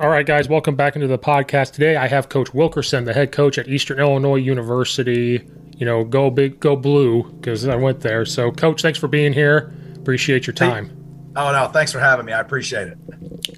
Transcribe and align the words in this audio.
All 0.00 0.08
right, 0.08 0.24
guys, 0.24 0.48
welcome 0.48 0.76
back 0.76 0.94
into 0.94 1.08
the 1.08 1.18
podcast. 1.18 1.72
Today 1.72 1.96
I 1.96 2.08
have 2.08 2.30
Coach 2.30 2.54
Wilkerson, 2.54 3.04
the 3.04 3.12
head 3.12 3.32
coach 3.32 3.58
at 3.58 3.68
Eastern 3.68 3.98
Illinois 3.98 4.36
University. 4.36 5.46
You 5.76 5.84
know, 5.84 6.04
go 6.04 6.30
big, 6.30 6.58
go 6.58 6.74
blue, 6.74 7.24
because 7.32 7.68
I 7.68 7.76
went 7.76 8.00
there. 8.00 8.24
So, 8.24 8.50
Coach, 8.50 8.80
thanks 8.80 8.98
for 8.98 9.08
being 9.08 9.34
here. 9.34 9.74
Appreciate 9.96 10.46
your 10.46 10.54
time. 10.54 10.90
Oh, 11.36 11.52
no, 11.52 11.68
thanks 11.68 11.92
for 11.92 11.98
having 11.98 12.24
me. 12.24 12.32
I 12.32 12.40
appreciate 12.40 12.88
it. 12.88 12.98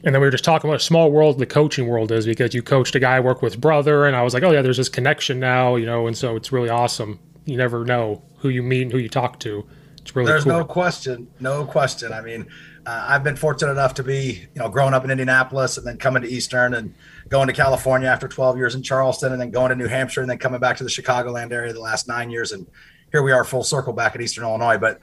And 0.03 0.13
then 0.13 0.15
we 0.15 0.27
were 0.27 0.33
just 0.33 0.43
talking 0.43 0.69
about 0.69 0.81
a 0.81 0.85
small 0.85 1.13
world 1.13 1.39
the 1.39 1.47
coaching 1.47 1.87
world 1.87 2.11
is 2.11 2.27
because 2.27 2.55
you 2.55 2.63
coached 2.63 2.97
a 2.97 2.99
guy 2.99 3.19
I 3.19 3.21
work 3.21 3.41
with 3.41 3.61
brother, 3.61 4.05
and 4.05 4.17
I 4.17 4.23
was 4.23 4.35
like, 4.35 4.43
oh, 4.43 4.51
yeah, 4.51 4.63
there's 4.63 4.79
this 4.79 4.89
connection 4.89 5.39
now, 5.39 5.77
you 5.77 5.87
know, 5.87 6.09
and 6.09 6.19
so 6.19 6.35
it's 6.35 6.51
really 6.51 6.71
awesome. 6.71 7.21
You 7.45 7.57
never 7.57 7.85
know 7.85 8.21
who 8.39 8.49
you 8.49 8.65
meet 8.65 8.83
and 8.83 8.91
who 8.91 8.99
you 8.99 9.09
talk 9.09 9.39
to. 9.41 9.65
It's 9.99 10.17
really 10.17 10.27
There's 10.27 10.43
cool. 10.43 10.55
no 10.55 10.65
question, 10.65 11.29
no 11.39 11.65
question. 11.65 12.13
I 12.13 12.21
mean, 12.21 12.49
uh, 12.85 13.07
I've 13.09 13.23
been 13.23 13.37
fortunate 13.37 13.71
enough 13.71 13.95
to 13.95 14.03
be, 14.03 14.47
you 14.55 14.61
know, 14.61 14.69
growing 14.69 14.95
up 14.95 15.05
in 15.05 15.11
Indianapolis 15.11 15.79
and 15.79 15.87
then 15.87 15.99
coming 15.99 16.23
to 16.23 16.29
Eastern 16.29 16.75
and 16.75 16.95
going 17.29 17.47
to 17.47 17.53
California 17.53 18.09
after 18.09 18.27
12 18.27 18.57
years 18.57 18.75
in 18.75 18.83
Charleston 18.83 19.33
and 19.33 19.41
then 19.41 19.51
going 19.51 19.71
to 19.71 19.77
New 19.77 19.87
Hampshire 19.87 20.21
and 20.21 20.29
then 20.31 20.39
coming 20.39 20.61
back 20.61 20.77
to 20.79 20.85
the 20.85 20.91
Chicagoland 20.91 21.53
area 21.53 21.73
the 21.73 21.81
last 21.81 22.09
nine 22.09 22.31
years. 22.31 22.53
And 22.53 22.67
here 23.13 23.23
we 23.23 23.31
are 23.31 23.45
full 23.45 23.63
circle 23.63 23.93
back 23.93 24.15
at 24.15 24.21
Eastern 24.21 24.45
Illinois. 24.45 24.79
But 24.79 25.01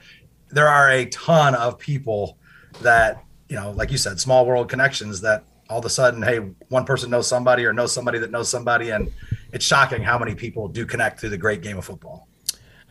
there 0.48 0.68
are 0.68 0.90
a 0.90 1.06
ton 1.06 1.54
of 1.54 1.78
people 1.78 2.36
that, 2.82 3.24
you 3.48 3.56
know, 3.56 3.70
like 3.70 3.90
you 3.90 3.98
said, 3.98 4.20
small 4.20 4.44
world 4.44 4.68
connections 4.68 5.22
that 5.22 5.44
all 5.70 5.78
of 5.78 5.84
a 5.84 5.90
sudden, 5.90 6.22
hey, 6.22 6.38
one 6.68 6.84
person 6.84 7.08
knows 7.10 7.28
somebody 7.28 7.64
or 7.64 7.72
knows 7.72 7.92
somebody 7.92 8.18
that 8.18 8.30
knows 8.30 8.50
somebody. 8.50 8.90
And 8.90 9.10
it's 9.52 9.64
shocking 9.64 10.02
how 10.02 10.18
many 10.18 10.34
people 10.34 10.68
do 10.68 10.84
connect 10.84 11.20
through 11.20 11.30
the 11.30 11.38
great 11.38 11.62
game 11.62 11.78
of 11.78 11.84
football. 11.86 12.28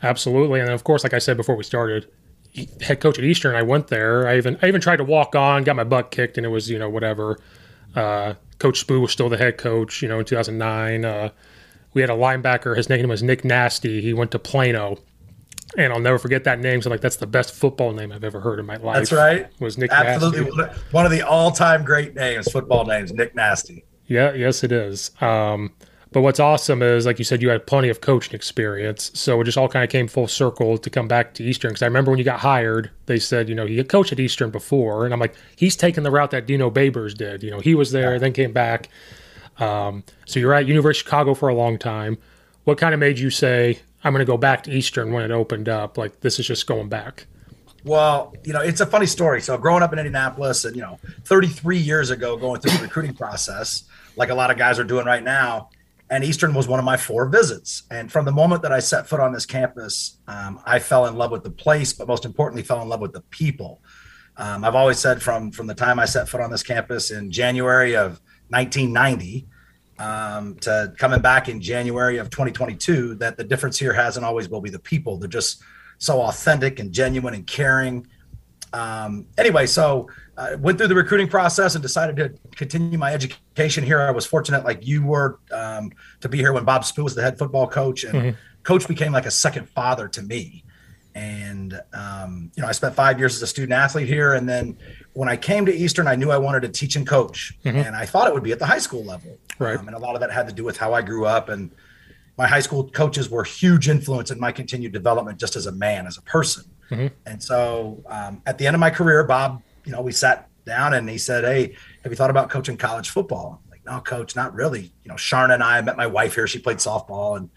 Absolutely, 0.02 0.60
and 0.60 0.70
of 0.70 0.82
course, 0.82 1.04
like 1.04 1.12
I 1.12 1.18
said 1.18 1.36
before 1.36 1.56
we 1.56 1.64
started, 1.64 2.10
head 2.80 3.00
coach 3.00 3.18
at 3.18 3.24
Eastern. 3.24 3.54
I 3.54 3.62
went 3.62 3.88
there. 3.88 4.28
I 4.28 4.36
even 4.36 4.58
I 4.62 4.68
even 4.68 4.80
tried 4.80 4.96
to 4.96 5.04
walk 5.04 5.34
on, 5.34 5.64
got 5.64 5.76
my 5.76 5.84
butt 5.84 6.10
kicked, 6.10 6.36
and 6.36 6.46
it 6.46 6.50
was 6.50 6.68
you 6.70 6.78
know 6.78 6.88
whatever. 6.88 7.38
Uh, 7.94 8.34
coach 8.58 8.86
Spoo 8.86 9.00
was 9.00 9.12
still 9.12 9.28
the 9.28 9.36
head 9.36 9.58
coach. 9.58 10.02
You 10.02 10.08
know, 10.08 10.18
in 10.20 10.24
2009, 10.24 11.04
uh, 11.04 11.30
we 11.94 12.00
had 12.00 12.10
a 12.10 12.14
linebacker. 12.14 12.76
His 12.76 12.88
name 12.88 13.08
was 13.08 13.22
Nick 13.22 13.44
Nasty. 13.44 14.00
He 14.00 14.12
went 14.12 14.30
to 14.32 14.38
Plano, 14.38 14.98
and 15.76 15.92
I'll 15.92 16.00
never 16.00 16.18
forget 16.18 16.44
that 16.44 16.60
name. 16.60 16.82
So 16.82 16.90
like 16.90 17.00
that's 17.00 17.16
the 17.16 17.26
best 17.26 17.54
football 17.54 17.92
name 17.92 18.12
I've 18.12 18.24
ever 18.24 18.40
heard 18.40 18.58
in 18.58 18.66
my 18.66 18.76
life. 18.76 18.96
That's 18.96 19.12
right. 19.12 19.48
Was 19.60 19.78
Nick 19.78 19.90
Absolutely 19.90 20.56
Nasty. 20.56 20.80
one 20.90 21.04
of 21.04 21.10
the 21.10 21.22
all-time 21.22 21.84
great 21.84 22.14
names, 22.14 22.50
football 22.50 22.84
names, 22.84 23.12
Nick 23.12 23.34
Nasty. 23.34 23.84
Yeah, 24.06 24.32
yes, 24.32 24.64
it 24.64 24.72
is. 24.72 25.12
Um, 25.20 25.72
but 26.12 26.22
what's 26.22 26.40
awesome 26.40 26.82
is, 26.82 27.06
like 27.06 27.20
you 27.20 27.24
said, 27.24 27.40
you 27.40 27.50
had 27.50 27.66
plenty 27.66 27.88
of 27.88 28.00
coaching 28.00 28.34
experience. 28.34 29.12
So 29.14 29.40
it 29.40 29.44
just 29.44 29.56
all 29.56 29.68
kind 29.68 29.84
of 29.84 29.90
came 29.90 30.08
full 30.08 30.26
circle 30.26 30.76
to 30.76 30.90
come 30.90 31.06
back 31.06 31.34
to 31.34 31.44
Eastern. 31.44 31.70
Because 31.70 31.82
I 31.82 31.86
remember 31.86 32.10
when 32.10 32.18
you 32.18 32.24
got 32.24 32.40
hired, 32.40 32.90
they 33.06 33.20
said, 33.20 33.48
you 33.48 33.54
know, 33.54 33.64
you 33.64 33.84
coached 33.84 34.10
at 34.10 34.18
Eastern 34.18 34.50
before. 34.50 35.04
And 35.04 35.14
I'm 35.14 35.20
like, 35.20 35.36
he's 35.54 35.76
taking 35.76 36.02
the 36.02 36.10
route 36.10 36.32
that 36.32 36.46
Dino 36.46 36.68
Babers 36.68 37.16
did. 37.16 37.44
You 37.44 37.52
know, 37.52 37.60
he 37.60 37.76
was 37.76 37.92
there, 37.92 38.18
then 38.18 38.32
came 38.32 38.52
back. 38.52 38.88
Um, 39.58 40.02
so 40.26 40.40
you're 40.40 40.52
at 40.52 40.66
University 40.66 41.00
of 41.00 41.06
Chicago 41.06 41.34
for 41.34 41.48
a 41.48 41.54
long 41.54 41.78
time. 41.78 42.18
What 42.64 42.76
kind 42.76 42.92
of 42.92 42.98
made 42.98 43.20
you 43.20 43.30
say, 43.30 43.78
I'm 44.02 44.12
going 44.12 44.20
to 44.20 44.30
go 44.30 44.36
back 44.36 44.64
to 44.64 44.72
Eastern 44.72 45.12
when 45.12 45.22
it 45.22 45.30
opened 45.30 45.68
up? 45.68 45.96
Like, 45.96 46.20
this 46.20 46.40
is 46.40 46.46
just 46.46 46.66
going 46.66 46.88
back. 46.88 47.26
Well, 47.84 48.34
you 48.44 48.52
know, 48.52 48.60
it's 48.60 48.80
a 48.80 48.86
funny 48.86 49.06
story. 49.06 49.40
So 49.40 49.56
growing 49.56 49.82
up 49.82 49.92
in 49.92 49.98
Indianapolis 50.00 50.64
and, 50.64 50.74
you 50.74 50.82
know, 50.82 50.98
33 51.24 51.78
years 51.78 52.10
ago, 52.10 52.36
going 52.36 52.60
through 52.60 52.76
the 52.76 52.82
recruiting 52.82 53.14
process, 53.14 53.84
like 54.16 54.30
a 54.30 54.34
lot 54.34 54.50
of 54.50 54.58
guys 54.58 54.78
are 54.78 54.84
doing 54.84 55.06
right 55.06 55.22
now, 55.22 55.70
and 56.10 56.24
Eastern 56.24 56.52
was 56.54 56.66
one 56.66 56.80
of 56.80 56.84
my 56.84 56.96
four 56.96 57.28
visits. 57.28 57.84
And 57.90 58.10
from 58.10 58.24
the 58.24 58.32
moment 58.32 58.62
that 58.62 58.72
I 58.72 58.80
set 58.80 59.06
foot 59.06 59.20
on 59.20 59.32
this 59.32 59.46
campus, 59.46 60.18
um, 60.26 60.60
I 60.66 60.80
fell 60.80 61.06
in 61.06 61.14
love 61.14 61.30
with 61.30 61.44
the 61.44 61.50
place, 61.50 61.92
but 61.92 62.08
most 62.08 62.24
importantly, 62.24 62.62
fell 62.62 62.82
in 62.82 62.88
love 62.88 63.00
with 63.00 63.12
the 63.12 63.20
people. 63.30 63.80
Um, 64.36 64.64
I've 64.64 64.74
always 64.74 64.98
said 64.98 65.22
from 65.22 65.52
from 65.52 65.66
the 65.66 65.74
time 65.74 65.98
I 65.98 66.06
set 66.06 66.28
foot 66.28 66.40
on 66.40 66.50
this 66.50 66.62
campus 66.62 67.10
in 67.10 67.30
January 67.30 67.94
of 67.94 68.20
1990 68.48 69.46
um, 70.00 70.56
to 70.56 70.92
coming 70.98 71.20
back 71.20 71.48
in 71.48 71.60
January 71.60 72.18
of 72.18 72.30
2022 72.30 73.16
that 73.16 73.36
the 73.36 73.44
difference 73.44 73.78
here 73.78 73.92
has 73.92 74.16
and 74.16 74.26
always 74.26 74.48
will 74.48 74.60
be 74.60 74.70
the 74.70 74.78
people. 74.78 75.18
They're 75.18 75.28
just 75.28 75.62
so 75.98 76.22
authentic 76.22 76.80
and 76.80 76.90
genuine 76.90 77.34
and 77.34 77.46
caring. 77.46 78.06
Um, 78.72 79.26
anyway, 79.36 79.66
so 79.66 80.08
I 80.36 80.54
went 80.54 80.78
through 80.78 80.88
the 80.88 80.94
recruiting 80.94 81.28
process 81.28 81.74
and 81.74 81.82
decided 81.82 82.16
to 82.16 82.56
continue 82.56 82.98
my 82.98 83.12
education 83.12 83.84
here. 83.84 84.00
I 84.00 84.10
was 84.10 84.26
fortunate, 84.26 84.64
like 84.64 84.86
you 84.86 85.04
were, 85.04 85.38
um, 85.52 85.90
to 86.20 86.28
be 86.28 86.38
here 86.38 86.52
when 86.52 86.64
Bob 86.64 86.82
Spoo 86.82 87.04
was 87.04 87.14
the 87.14 87.22
head 87.22 87.38
football 87.38 87.66
coach, 87.66 88.04
and 88.04 88.14
mm-hmm. 88.14 88.36
coach 88.62 88.86
became 88.86 89.12
like 89.12 89.26
a 89.26 89.30
second 89.30 89.68
father 89.68 90.08
to 90.08 90.22
me. 90.22 90.64
And 91.14 91.80
um, 91.92 92.52
you 92.54 92.62
know, 92.62 92.68
I 92.68 92.72
spent 92.72 92.94
five 92.94 93.18
years 93.18 93.34
as 93.34 93.42
a 93.42 93.46
student 93.46 93.72
athlete 93.72 94.06
here, 94.06 94.34
and 94.34 94.48
then 94.48 94.78
when 95.12 95.28
I 95.28 95.36
came 95.36 95.66
to 95.66 95.74
Eastern, 95.74 96.06
I 96.06 96.14
knew 96.14 96.30
I 96.30 96.38
wanted 96.38 96.62
to 96.62 96.68
teach 96.68 96.94
and 96.94 97.06
coach, 97.06 97.58
mm-hmm. 97.64 97.76
and 97.76 97.96
I 97.96 98.06
thought 98.06 98.28
it 98.28 98.34
would 98.34 98.44
be 98.44 98.52
at 98.52 98.60
the 98.60 98.66
high 98.66 98.78
school 98.78 99.04
level. 99.04 99.36
Right. 99.58 99.76
Um, 99.76 99.88
and 99.88 99.96
a 99.96 99.98
lot 99.98 100.14
of 100.14 100.20
that 100.20 100.30
had 100.30 100.46
to 100.46 100.54
do 100.54 100.62
with 100.62 100.76
how 100.76 100.94
I 100.94 101.02
grew 101.02 101.26
up, 101.26 101.48
and 101.48 101.72
my 102.38 102.46
high 102.46 102.60
school 102.60 102.88
coaches 102.88 103.28
were 103.28 103.42
huge 103.42 103.88
influence 103.88 104.30
in 104.30 104.38
my 104.38 104.52
continued 104.52 104.92
development, 104.92 105.38
just 105.38 105.56
as 105.56 105.66
a 105.66 105.72
man, 105.72 106.06
as 106.06 106.16
a 106.16 106.22
person. 106.22 106.64
Mm-hmm. 106.90 107.06
And 107.26 107.42
so, 107.42 108.02
um, 108.06 108.42
at 108.46 108.58
the 108.58 108.66
end 108.66 108.74
of 108.74 108.80
my 108.80 108.90
career, 108.90 109.24
Bob, 109.24 109.62
you 109.84 109.92
know, 109.92 110.02
we 110.02 110.12
sat 110.12 110.48
down 110.66 110.94
and 110.94 111.08
he 111.08 111.18
said, 111.18 111.44
"Hey, 111.44 111.76
have 112.02 112.12
you 112.12 112.16
thought 112.16 112.30
about 112.30 112.50
coaching 112.50 112.76
college 112.76 113.10
football?" 113.10 113.60
I'm 113.64 113.70
like, 113.70 113.84
no, 113.84 114.00
coach, 114.00 114.36
not 114.36 114.54
really. 114.54 114.92
You 115.04 115.08
know, 115.08 115.14
Sharna 115.14 115.54
and 115.54 115.62
I, 115.62 115.78
I 115.78 115.80
met 115.82 115.96
my 115.96 116.06
wife 116.06 116.34
here. 116.34 116.46
She 116.46 116.58
played 116.58 116.78
softball, 116.78 117.36
and 117.36 117.50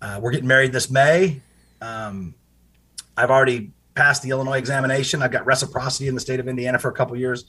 uh, 0.00 0.20
we're 0.22 0.32
getting 0.32 0.48
married 0.48 0.72
this 0.72 0.90
May. 0.90 1.40
Um, 1.80 2.34
I've 3.16 3.30
already 3.30 3.72
passed 3.94 4.22
the 4.22 4.30
Illinois 4.30 4.58
examination. 4.58 5.22
I've 5.22 5.32
got 5.32 5.44
reciprocity 5.44 6.08
in 6.08 6.14
the 6.14 6.20
state 6.20 6.40
of 6.40 6.48
Indiana 6.48 6.78
for 6.78 6.88
a 6.88 6.92
couple 6.92 7.16
years. 7.16 7.44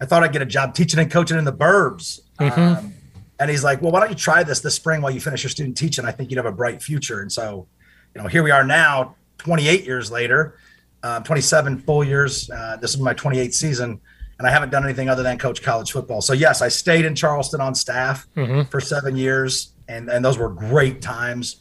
I 0.00 0.06
thought 0.06 0.24
I'd 0.24 0.32
get 0.32 0.42
a 0.42 0.46
job 0.46 0.74
teaching 0.74 0.98
and 0.98 1.10
coaching 1.10 1.38
in 1.38 1.44
the 1.44 1.52
burbs. 1.52 2.20
Mm-hmm. 2.40 2.60
Um, 2.60 2.94
and 3.38 3.50
he's 3.50 3.62
like, 3.62 3.82
well, 3.82 3.92
why 3.92 4.00
don't 4.00 4.08
you 4.08 4.16
try 4.16 4.42
this 4.42 4.60
this 4.60 4.74
spring 4.74 5.02
while 5.02 5.12
you 5.12 5.20
finish 5.20 5.42
your 5.42 5.50
student 5.50 5.76
teaching? 5.76 6.04
I 6.04 6.12
think 6.12 6.30
you'd 6.30 6.38
have 6.38 6.46
a 6.46 6.52
bright 6.52 6.82
future. 6.82 7.20
And 7.20 7.30
so, 7.30 7.66
you 8.14 8.22
know, 8.22 8.28
here 8.28 8.42
we 8.42 8.50
are 8.50 8.64
now, 8.64 9.16
28 9.38 9.84
years 9.84 10.10
later, 10.10 10.56
uh, 11.02 11.20
27 11.20 11.78
full 11.78 12.04
years. 12.04 12.50
Uh, 12.50 12.76
this 12.80 12.94
is 12.94 13.00
my 13.00 13.14
28th 13.14 13.54
season, 13.54 14.00
and 14.38 14.46
I 14.46 14.50
haven't 14.50 14.70
done 14.70 14.84
anything 14.84 15.08
other 15.08 15.22
than 15.22 15.38
coach 15.38 15.62
college 15.62 15.92
football. 15.92 16.20
So 16.20 16.32
yes, 16.32 16.62
I 16.62 16.68
stayed 16.68 17.04
in 17.04 17.14
Charleston 17.14 17.60
on 17.60 17.74
staff 17.74 18.26
mm-hmm. 18.36 18.68
for 18.70 18.80
seven 18.80 19.16
years, 19.16 19.72
and 19.88 20.08
and 20.08 20.24
those 20.24 20.38
were 20.38 20.48
great 20.48 21.02
times. 21.02 21.56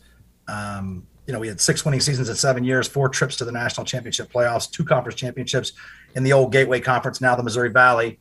Um, 0.48 1.08
you 1.28 1.34
know, 1.34 1.40
we 1.40 1.48
had 1.48 1.62
six 1.62 1.86
winning 1.86 2.00
seasons 2.00 2.30
in 2.30 2.36
seven 2.36 2.64
years, 2.64 2.88
four 2.88 3.08
trips 3.08 3.38
to 3.38 3.46
the 3.46 3.52
national 3.52 3.86
championship 3.86 4.32
playoffs, 4.32 4.70
two 4.70 4.84
conference 4.84 5.18
championships 5.18 5.74
in 6.16 6.24
the 6.24 6.34
old 6.34 6.52
Gateway 6.52 6.80
Conference, 6.80 7.22
now 7.22 7.36
the 7.36 7.44
Missouri 7.44 7.70
Valley, 7.70 8.20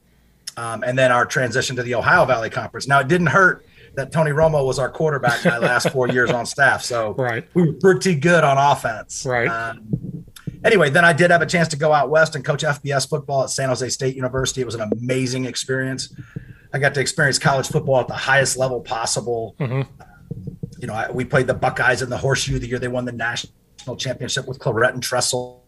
um, 0.56 0.84
and 0.84 0.98
then 0.98 1.10
our 1.10 1.26
transition 1.26 1.74
to 1.76 1.82
the 1.82 1.94
Ohio 1.94 2.24
Valley 2.24 2.50
Conference. 2.50 2.86
Now, 2.86 3.00
it 3.00 3.08
didn't 3.08 3.28
hurt 3.28 3.66
that 3.94 4.12
Tony 4.12 4.30
Romo 4.30 4.64
was 4.64 4.78
our 4.78 4.88
quarterback 4.88 5.44
my 5.44 5.58
last 5.58 5.88
four 5.90 6.08
years 6.08 6.30
on 6.30 6.46
staff, 6.46 6.82
so 6.82 7.14
right. 7.18 7.44
we 7.54 7.66
were 7.66 7.72
pretty 7.72 8.14
good 8.14 8.44
on 8.44 8.56
offense. 8.58 9.26
Right. 9.26 9.48
Um, 9.48 10.19
anyway, 10.64 10.90
then 10.90 11.04
I 11.04 11.12
did 11.12 11.30
have 11.30 11.42
a 11.42 11.46
chance 11.46 11.68
to 11.68 11.76
go 11.76 11.92
out 11.92 12.10
west 12.10 12.34
and 12.36 12.44
coach 12.44 12.62
FBS 12.62 13.08
football 13.08 13.44
at 13.44 13.50
San 13.50 13.68
Jose 13.68 13.88
State 13.88 14.16
University. 14.16 14.60
It 14.60 14.66
was 14.66 14.74
an 14.74 14.90
amazing 14.92 15.44
experience. 15.44 16.14
I 16.72 16.78
got 16.78 16.94
to 16.94 17.00
experience 17.00 17.38
college 17.38 17.68
football 17.68 18.00
at 18.00 18.08
the 18.08 18.14
highest 18.14 18.56
level 18.56 18.80
possible. 18.80 19.56
Mm-hmm 19.58 20.02
you 20.80 20.86
know, 20.86 20.94
I, 20.94 21.10
we 21.10 21.24
played 21.24 21.46
the 21.46 21.54
Buckeyes 21.54 22.02
in 22.02 22.10
the 22.10 22.16
Horseshoe 22.16 22.58
the 22.58 22.66
year 22.66 22.78
they 22.78 22.88
won 22.88 23.04
the 23.04 23.12
national 23.12 23.96
championship 23.96 24.46
with 24.46 24.58
Clarett 24.58 24.94
and 24.94 25.02
Tressel. 25.02 25.64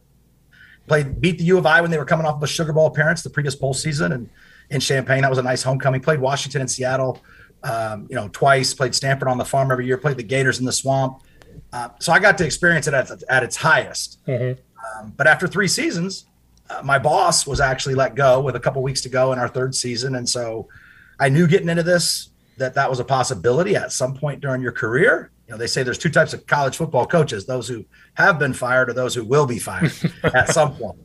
Played 0.86 1.20
beat 1.20 1.38
the 1.38 1.44
U 1.44 1.58
of 1.58 1.66
I 1.66 1.80
when 1.80 1.90
they 1.90 1.98
were 1.98 2.04
coming 2.04 2.26
off 2.26 2.36
of 2.36 2.42
a 2.42 2.46
Sugar 2.46 2.72
Bowl 2.72 2.86
appearance 2.86 3.22
the 3.22 3.30
previous 3.30 3.54
bowl 3.54 3.72
season, 3.72 4.12
and 4.12 4.28
in 4.70 4.80
Champaign 4.80 5.22
that 5.22 5.30
was 5.30 5.38
a 5.38 5.42
nice 5.42 5.62
homecoming. 5.62 6.00
Played 6.00 6.20
Washington 6.20 6.62
and 6.62 6.70
Seattle, 6.70 7.22
um, 7.62 8.06
you 8.10 8.16
know, 8.16 8.28
twice. 8.32 8.74
Played 8.74 8.94
Stanford 8.94 9.28
on 9.28 9.38
the 9.38 9.44
farm 9.44 9.70
every 9.70 9.86
year. 9.86 9.96
Played 9.96 10.16
the 10.16 10.24
Gators 10.24 10.58
in 10.58 10.64
the 10.64 10.72
swamp. 10.72 11.22
Uh, 11.72 11.90
so 12.00 12.12
I 12.12 12.18
got 12.18 12.36
to 12.38 12.44
experience 12.44 12.88
it 12.88 12.94
at, 12.94 13.10
at 13.28 13.42
its 13.42 13.56
highest. 13.56 14.24
Mm-hmm. 14.26 14.60
Um, 14.96 15.12
but 15.16 15.26
after 15.26 15.46
three 15.46 15.68
seasons, 15.68 16.26
uh, 16.70 16.82
my 16.82 16.98
boss 16.98 17.46
was 17.46 17.60
actually 17.60 17.94
let 17.94 18.14
go 18.14 18.40
with 18.40 18.56
a 18.56 18.60
couple 18.60 18.82
weeks 18.82 19.00
to 19.02 19.08
go 19.08 19.32
in 19.32 19.38
our 19.38 19.48
third 19.48 19.74
season, 19.74 20.14
and 20.14 20.28
so 20.28 20.68
I 21.18 21.28
knew 21.28 21.46
getting 21.46 21.68
into 21.68 21.82
this 21.82 22.30
that 22.58 22.74
that 22.74 22.88
was 22.88 23.00
a 23.00 23.04
possibility 23.04 23.76
at 23.76 23.92
some 23.92 24.14
point 24.14 24.40
during 24.40 24.62
your 24.62 24.72
career. 24.72 25.30
You 25.46 25.52
know, 25.52 25.58
they 25.58 25.66
say 25.66 25.82
there's 25.82 25.98
two 25.98 26.10
types 26.10 26.32
of 26.32 26.46
college 26.46 26.76
football 26.76 27.06
coaches: 27.06 27.46
those 27.46 27.68
who 27.68 27.84
have 28.14 28.38
been 28.38 28.52
fired 28.52 28.88
or 28.88 28.92
those 28.92 29.14
who 29.14 29.24
will 29.24 29.46
be 29.46 29.58
fired 29.58 29.92
at 30.22 30.48
some 30.50 30.74
point. 30.74 30.98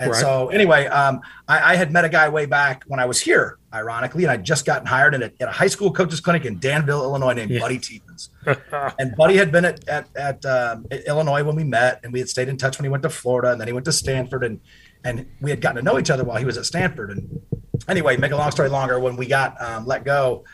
And 0.00 0.10
right. 0.10 0.20
so, 0.20 0.48
anyway, 0.48 0.86
um, 0.86 1.20
I, 1.46 1.72
I, 1.72 1.76
had 1.76 1.92
met 1.92 2.04
a 2.04 2.08
guy 2.08 2.28
way 2.28 2.46
back 2.46 2.82
when 2.88 2.98
I 2.98 3.04
was 3.04 3.20
here, 3.20 3.58
ironically, 3.72 4.24
and 4.24 4.32
I'd 4.32 4.44
just 4.44 4.66
gotten 4.66 4.86
hired 4.86 5.14
at 5.14 5.22
a, 5.22 5.32
at 5.40 5.48
a 5.48 5.52
high 5.52 5.68
school 5.68 5.92
coaches 5.92 6.20
clinic 6.20 6.44
in 6.44 6.58
Danville, 6.58 7.02
Illinois, 7.02 7.34
named 7.34 7.52
yeah. 7.52 7.60
Buddy 7.60 7.78
Teevens. 7.78 8.30
and 8.98 9.14
Buddy 9.16 9.36
had 9.36 9.52
been 9.52 9.64
at 9.64 9.88
at, 9.88 10.08
at, 10.16 10.44
um, 10.44 10.86
at, 10.90 11.06
Illinois 11.06 11.44
when 11.44 11.54
we 11.54 11.64
met, 11.64 12.00
and 12.02 12.12
we 12.12 12.18
had 12.18 12.28
stayed 12.28 12.48
in 12.48 12.56
touch 12.56 12.78
when 12.78 12.84
he 12.84 12.88
went 12.88 13.02
to 13.04 13.10
Florida, 13.10 13.52
and 13.52 13.60
then 13.60 13.68
he 13.68 13.72
went 13.72 13.84
to 13.84 13.92
Stanford, 13.92 14.42
and 14.42 14.60
and 15.04 15.26
we 15.40 15.50
had 15.50 15.60
gotten 15.60 15.76
to 15.76 15.82
know 15.82 15.98
each 15.98 16.10
other 16.10 16.24
while 16.24 16.38
he 16.38 16.44
was 16.44 16.58
at 16.58 16.66
Stanford. 16.66 17.10
And 17.10 17.40
anyway, 17.88 18.16
make 18.16 18.32
a 18.32 18.36
long 18.36 18.50
story 18.50 18.68
longer, 18.68 18.98
when 18.98 19.16
we 19.16 19.26
got 19.26 19.60
um, 19.62 19.86
let 19.86 20.04
go, 20.04 20.44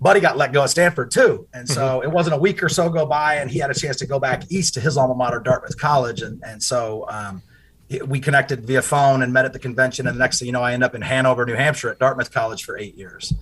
Buddy 0.00 0.20
got 0.20 0.36
let 0.36 0.52
go 0.52 0.62
at 0.64 0.70
Stanford 0.70 1.10
too. 1.10 1.46
And 1.54 1.68
so 1.68 1.80
mm-hmm. 1.80 2.08
it 2.08 2.12
wasn't 2.12 2.34
a 2.34 2.38
week 2.38 2.62
or 2.62 2.68
so 2.68 2.90
go 2.90 3.06
by 3.06 3.36
and 3.36 3.50
he 3.50 3.58
had 3.58 3.70
a 3.70 3.74
chance 3.74 3.96
to 3.98 4.06
go 4.06 4.18
back 4.18 4.50
east 4.50 4.74
to 4.74 4.80
his 4.80 4.96
alma 4.96 5.14
mater, 5.14 5.40
Dartmouth 5.40 5.78
College. 5.78 6.22
And, 6.22 6.42
and 6.44 6.62
so 6.62 7.06
um, 7.08 7.42
we 8.06 8.20
connected 8.20 8.64
via 8.64 8.82
phone 8.82 9.22
and 9.22 9.32
met 9.32 9.44
at 9.44 9.52
the 9.52 9.58
convention. 9.58 10.06
And 10.06 10.16
the 10.16 10.18
next 10.18 10.38
thing 10.38 10.46
you 10.46 10.52
know, 10.52 10.62
I 10.62 10.72
end 10.72 10.82
up 10.82 10.94
in 10.94 11.02
Hanover, 11.02 11.44
New 11.44 11.54
Hampshire 11.54 11.90
at 11.90 11.98
Dartmouth 11.98 12.32
College 12.32 12.64
for 12.64 12.76
eight 12.78 12.96
years. 12.96 13.32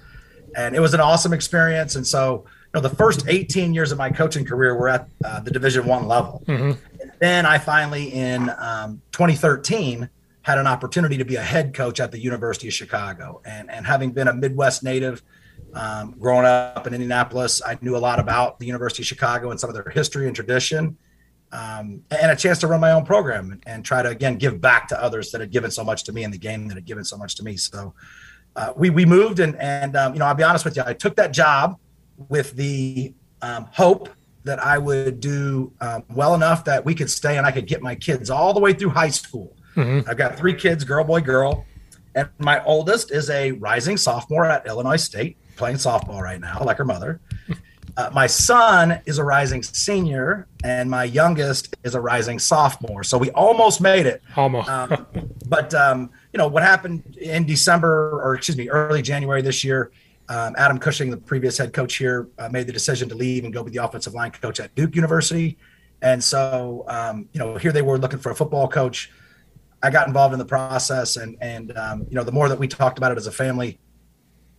And 0.56 0.74
it 0.74 0.80
was 0.80 0.94
an 0.94 1.00
awesome 1.00 1.32
experience. 1.32 1.96
And 1.96 2.06
so, 2.06 2.44
you 2.46 2.80
know, 2.80 2.80
the 2.80 2.94
first 2.94 3.24
18 3.28 3.72
years 3.72 3.92
of 3.92 3.98
my 3.98 4.10
coaching 4.10 4.44
career 4.44 4.74
were 4.74 4.88
at 4.88 5.08
uh, 5.24 5.40
the 5.40 5.50
Division 5.50 5.86
One 5.86 6.06
level. 6.08 6.42
Mm-hmm. 6.46 6.78
Then 7.20 7.46
I 7.46 7.58
finally, 7.58 8.12
in 8.12 8.50
um, 8.58 9.00
2013, 9.12 10.08
had 10.42 10.58
an 10.58 10.66
opportunity 10.66 11.16
to 11.18 11.24
be 11.24 11.36
a 11.36 11.42
head 11.42 11.72
coach 11.72 12.00
at 12.00 12.10
the 12.10 12.18
University 12.18 12.68
of 12.68 12.74
Chicago. 12.74 13.40
And, 13.44 13.70
and 13.70 13.86
having 13.86 14.10
been 14.12 14.28
a 14.28 14.34
Midwest 14.34 14.82
native– 14.82 15.22
um, 15.74 16.14
growing 16.18 16.44
up 16.44 16.86
in 16.86 16.94
Indianapolis, 16.94 17.62
I 17.64 17.78
knew 17.80 17.96
a 17.96 17.98
lot 17.98 18.18
about 18.18 18.58
the 18.58 18.66
University 18.66 19.02
of 19.02 19.06
Chicago 19.06 19.50
and 19.50 19.58
some 19.58 19.70
of 19.70 19.74
their 19.74 19.90
history 19.92 20.26
and 20.26 20.36
tradition, 20.36 20.96
um, 21.52 22.02
and 22.10 22.30
a 22.30 22.36
chance 22.36 22.58
to 22.60 22.66
run 22.66 22.80
my 22.80 22.92
own 22.92 23.04
program 23.04 23.52
and, 23.52 23.62
and, 23.66 23.84
try 23.84 24.02
to 24.02 24.08
again 24.08 24.36
give 24.36 24.60
back 24.60 24.88
to 24.88 25.02
others 25.02 25.30
that 25.30 25.40
had 25.40 25.50
given 25.50 25.70
so 25.70 25.84
much 25.84 26.02
to 26.04 26.12
me 26.12 26.24
in 26.24 26.30
the 26.30 26.38
game 26.38 26.66
that 26.68 26.74
had 26.74 26.86
given 26.86 27.04
so 27.04 27.16
much 27.16 27.34
to 27.36 27.44
me. 27.44 27.56
So 27.56 27.94
uh, 28.56 28.72
we 28.74 28.90
we 28.90 29.04
moved 29.04 29.38
and 29.38 29.56
and 29.56 29.96
um, 29.96 30.14
you 30.14 30.18
know 30.18 30.26
I'll 30.26 30.34
be 30.34 30.42
honest 30.42 30.64
with 30.64 30.76
you, 30.76 30.82
I 30.84 30.94
took 30.94 31.16
that 31.16 31.32
job 31.32 31.78
with 32.28 32.52
the 32.52 33.14
um, 33.42 33.68
hope 33.70 34.08
that 34.44 34.58
I 34.58 34.78
would 34.78 35.20
do 35.20 35.72
um, 35.80 36.04
well 36.10 36.34
enough 36.34 36.64
that 36.64 36.84
we 36.84 36.94
could 36.94 37.10
stay 37.10 37.36
and 37.36 37.46
I 37.46 37.52
could 37.52 37.66
get 37.66 37.82
my 37.82 37.94
kids 37.94 38.30
all 38.30 38.52
the 38.52 38.60
way 38.60 38.72
through 38.72 38.90
high 38.90 39.10
school. 39.10 39.56
Mm-hmm. 39.76 40.08
I've 40.08 40.16
got 40.16 40.36
three 40.36 40.54
kids, 40.54 40.84
girl, 40.84 41.04
boy, 41.04 41.20
girl. 41.20 41.64
And 42.14 42.28
my 42.38 42.62
oldest 42.64 43.10
is 43.10 43.30
a 43.30 43.52
rising 43.52 43.96
sophomore 43.96 44.44
at 44.44 44.66
Illinois 44.66 44.96
State 44.96 45.38
playing 45.56 45.76
softball 45.76 46.20
right 46.20 46.40
now, 46.40 46.62
like 46.64 46.76
her 46.76 46.84
mother. 46.84 47.20
Uh, 47.96 48.08
my 48.12 48.26
son 48.26 49.00
is 49.04 49.18
a 49.18 49.24
rising 49.24 49.62
senior, 49.62 50.46
and 50.64 50.88
my 50.88 51.04
youngest 51.04 51.76
is 51.84 51.94
a 51.94 52.00
rising 52.00 52.38
sophomore. 52.38 53.04
So 53.04 53.18
we 53.18 53.30
almost 53.32 53.80
made 53.80 54.06
it. 54.06 54.22
Almost. 54.34 54.68
um, 54.68 55.06
but 55.48 55.74
um, 55.74 56.10
you 56.32 56.38
know 56.38 56.48
what 56.48 56.62
happened 56.62 57.16
in 57.20 57.44
December, 57.44 58.20
or 58.22 58.34
excuse 58.34 58.56
me, 58.56 58.70
early 58.70 59.02
January 59.02 59.42
this 59.42 59.62
year. 59.62 59.92
Um, 60.28 60.54
Adam 60.56 60.78
Cushing, 60.78 61.10
the 61.10 61.18
previous 61.18 61.58
head 61.58 61.74
coach 61.74 61.96
here, 61.96 62.28
uh, 62.38 62.48
made 62.48 62.66
the 62.66 62.72
decision 62.72 63.08
to 63.10 63.14
leave 63.14 63.44
and 63.44 63.52
go 63.52 63.62
be 63.62 63.72
the 63.72 63.84
offensive 63.84 64.14
line 64.14 64.30
coach 64.30 64.60
at 64.60 64.74
Duke 64.74 64.94
University. 64.94 65.58
And 66.00 66.22
so, 66.22 66.84
um, 66.88 67.28
you 67.32 67.38
know, 67.38 67.56
here 67.56 67.72
they 67.72 67.82
were 67.82 67.98
looking 67.98 68.18
for 68.18 68.30
a 68.30 68.34
football 68.34 68.68
coach. 68.68 69.10
I 69.82 69.90
got 69.90 70.06
involved 70.06 70.32
in 70.32 70.38
the 70.38 70.46
process, 70.46 71.16
and 71.16 71.36
and 71.42 71.76
um, 71.76 72.06
you 72.08 72.14
know, 72.14 72.24
the 72.24 72.32
more 72.32 72.48
that 72.48 72.58
we 72.58 72.68
talked 72.68 72.96
about 72.96 73.12
it 73.12 73.18
as 73.18 73.26
a 73.26 73.32
family, 73.32 73.68
you 73.68 73.78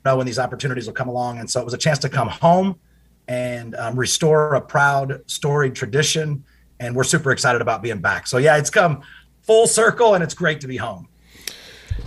know 0.05 0.17
when 0.17 0.27
these 0.27 0.37
opportunities 0.37 0.85
will 0.85 0.93
come 0.93 1.09
along. 1.09 1.39
And 1.39 1.49
so 1.49 1.59
it 1.59 1.65
was 1.65 1.73
a 1.73 1.79
chance 1.79 1.97
to 1.99 2.09
come 2.09 2.27
home 2.27 2.79
and 3.27 3.75
um, 3.75 3.97
restore 3.97 4.55
a 4.55 4.61
proud, 4.61 5.21
storied 5.27 5.75
tradition. 5.75 6.43
And 6.79 6.95
we're 6.95 7.03
super 7.03 7.31
excited 7.31 7.61
about 7.61 7.81
being 7.81 7.99
back. 7.99 8.27
So, 8.27 8.37
yeah, 8.37 8.57
it's 8.57 8.69
come 8.69 9.01
full 9.41 9.67
circle 9.67 10.15
and 10.15 10.23
it's 10.23 10.33
great 10.33 10.59
to 10.61 10.67
be 10.67 10.77
home. 10.77 11.07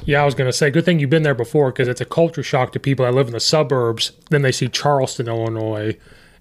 Yeah, 0.05 0.23
I 0.23 0.25
was 0.25 0.35
going 0.35 0.49
to 0.49 0.53
say, 0.53 0.71
good 0.71 0.85
thing 0.85 0.99
you've 0.99 1.11
been 1.11 1.23
there 1.23 1.35
before 1.35 1.73
because 1.73 1.89
it's 1.89 2.01
a 2.01 2.05
culture 2.05 2.43
shock 2.43 2.73
to 2.73 2.81
people 2.81 3.05
that 3.05 3.15
live 3.15 3.27
in 3.27 3.33
the 3.33 3.41
suburbs. 3.41 4.13
Then 4.31 4.43
they 4.43 4.53
see 4.53 4.69
Charleston, 4.69 5.29
Illinois, 5.29 5.97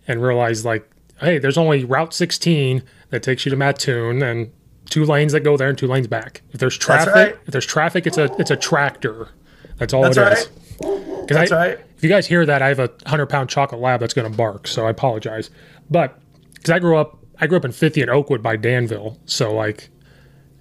and 0.08 0.22
realize, 0.22 0.66
like, 0.66 0.90
hey, 1.20 1.40
there's 1.40 1.58
only 1.58 1.84
Route 1.84 2.14
16 2.14 2.84
that 3.10 3.24
takes 3.24 3.46
you 3.46 3.50
to 3.50 3.56
Mattoon 3.56 4.22
and 4.22 4.52
two 4.90 5.06
lanes 5.06 5.32
that 5.32 5.42
go 5.42 5.58
there 5.58 5.70
and 5.70 5.78
two 5.78 5.88
lanes 5.88 6.08
back. 6.08 6.42
If 6.52 6.60
there's 6.60 6.78
traffic, 6.78 7.14
right. 7.14 7.38
if 7.46 7.52
there's 7.52 7.66
traffic, 7.66 8.06
it's 8.06 8.18
a 8.18 8.34
it's 8.40 8.52
a 8.52 8.56
tractor. 8.56 9.30
That's 9.78 9.94
all 9.94 10.04
That's 10.04 10.18
it 10.18 10.22
right. 10.22 10.38
is. 10.38 11.05
That's 11.34 11.52
I, 11.52 11.56
right. 11.70 11.80
If 11.98 12.04
you 12.04 12.10
guys 12.10 12.28
hear 12.28 12.46
that, 12.46 12.62
I 12.62 12.68
have 12.70 12.80
a 12.80 12.90
hundred 13.08 13.28
pound 13.28 13.50
chocolate 13.50 13.82
lab 13.82 14.00
that's 14.00 14.14
going 14.14 14.30
to 14.30 14.36
bark, 14.38 14.68
so 14.68 14.86
I 14.86 14.90
apologize. 14.90 15.50
But 15.90 16.20
because 16.54 16.70
I 16.72 16.80
grew 16.80 16.98
up, 16.98 17.18
I 17.40 17.48
grew 17.48 17.58
up 17.58 17.66
in 17.66 17.72
50 17.72 18.02
in 18.02 18.10
Oakwood 18.10 18.42
by 18.44 18.56
Danville, 18.58 19.18
so 19.26 19.54
like 19.54 19.90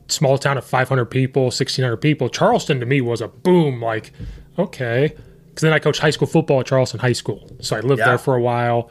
small 0.08 0.36
town 0.38 0.58
of 0.58 0.64
500 0.64 1.06
people, 1.06 1.44
1600 1.44 1.96
people. 1.98 2.28
Charleston 2.28 2.78
to 2.80 2.86
me 2.86 3.00
was 3.00 3.20
a 3.20 3.28
boom. 3.28 3.80
Like, 3.82 4.12
okay, 4.58 5.14
because 5.48 5.62
then 5.62 5.72
I 5.72 5.78
coached 5.78 6.00
high 6.00 6.10
school 6.10 6.26
football 6.28 6.60
at 6.60 6.66
Charleston 6.66 7.00
High 7.00 7.12
School, 7.12 7.50
so 7.60 7.76
I 7.76 7.80
lived 7.80 8.00
Yeah. 8.00 8.08
there 8.08 8.18
for 8.18 8.34
a 8.36 8.40
while. 8.40 8.90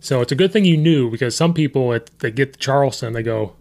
So 0.00 0.20
it's 0.20 0.32
a 0.32 0.36
good 0.36 0.52
thing 0.52 0.64
you 0.64 0.76
knew 0.76 1.10
because 1.10 1.34
some 1.36 1.52
people, 1.54 1.92
it, 1.92 2.10
they 2.20 2.30
get 2.30 2.52
to 2.54 2.58
Charleston, 2.58 3.12
they 3.12 3.22
go, 3.22 3.54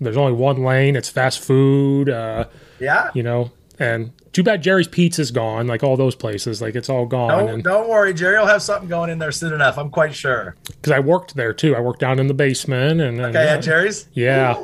"There's 0.00 0.16
only 0.16 0.32
one 0.32 0.62
lane. 0.62 0.96
It's 0.96 1.08
fast 1.08 1.40
food." 1.40 2.08
Uh, 2.10 2.46
Yeah. 2.78 3.10
you 3.14 3.22
know. 3.22 3.50
And 3.78 4.12
too 4.32 4.42
bad 4.42 4.62
Jerry's 4.62 4.86
Pizza's 4.88 5.30
gone, 5.30 5.66
like 5.66 5.82
all 5.82 5.96
those 5.96 6.14
places, 6.14 6.62
like 6.62 6.74
it's 6.76 6.88
all 6.88 7.04
gone. 7.06 7.28
Don't, 7.30 7.48
and 7.48 7.64
don't 7.64 7.88
worry, 7.88 8.14
Jerry 8.14 8.38
will 8.38 8.46
have 8.46 8.62
something 8.62 8.88
going 8.88 9.10
in 9.10 9.18
there 9.18 9.32
soon 9.32 9.52
enough. 9.52 9.76
I'm 9.78 9.90
quite 9.90 10.14
sure. 10.14 10.54
because 10.66 10.92
I 10.92 11.00
worked 11.00 11.34
there 11.34 11.52
too, 11.52 11.74
I 11.74 11.80
worked 11.80 12.00
down 12.00 12.18
in 12.18 12.26
the 12.28 12.34
basement, 12.34 13.00
and, 13.00 13.20
and 13.20 13.36
Okay, 13.36 13.48
at 13.48 13.62
Jerry's. 13.62 14.08
yeah, 14.12 14.54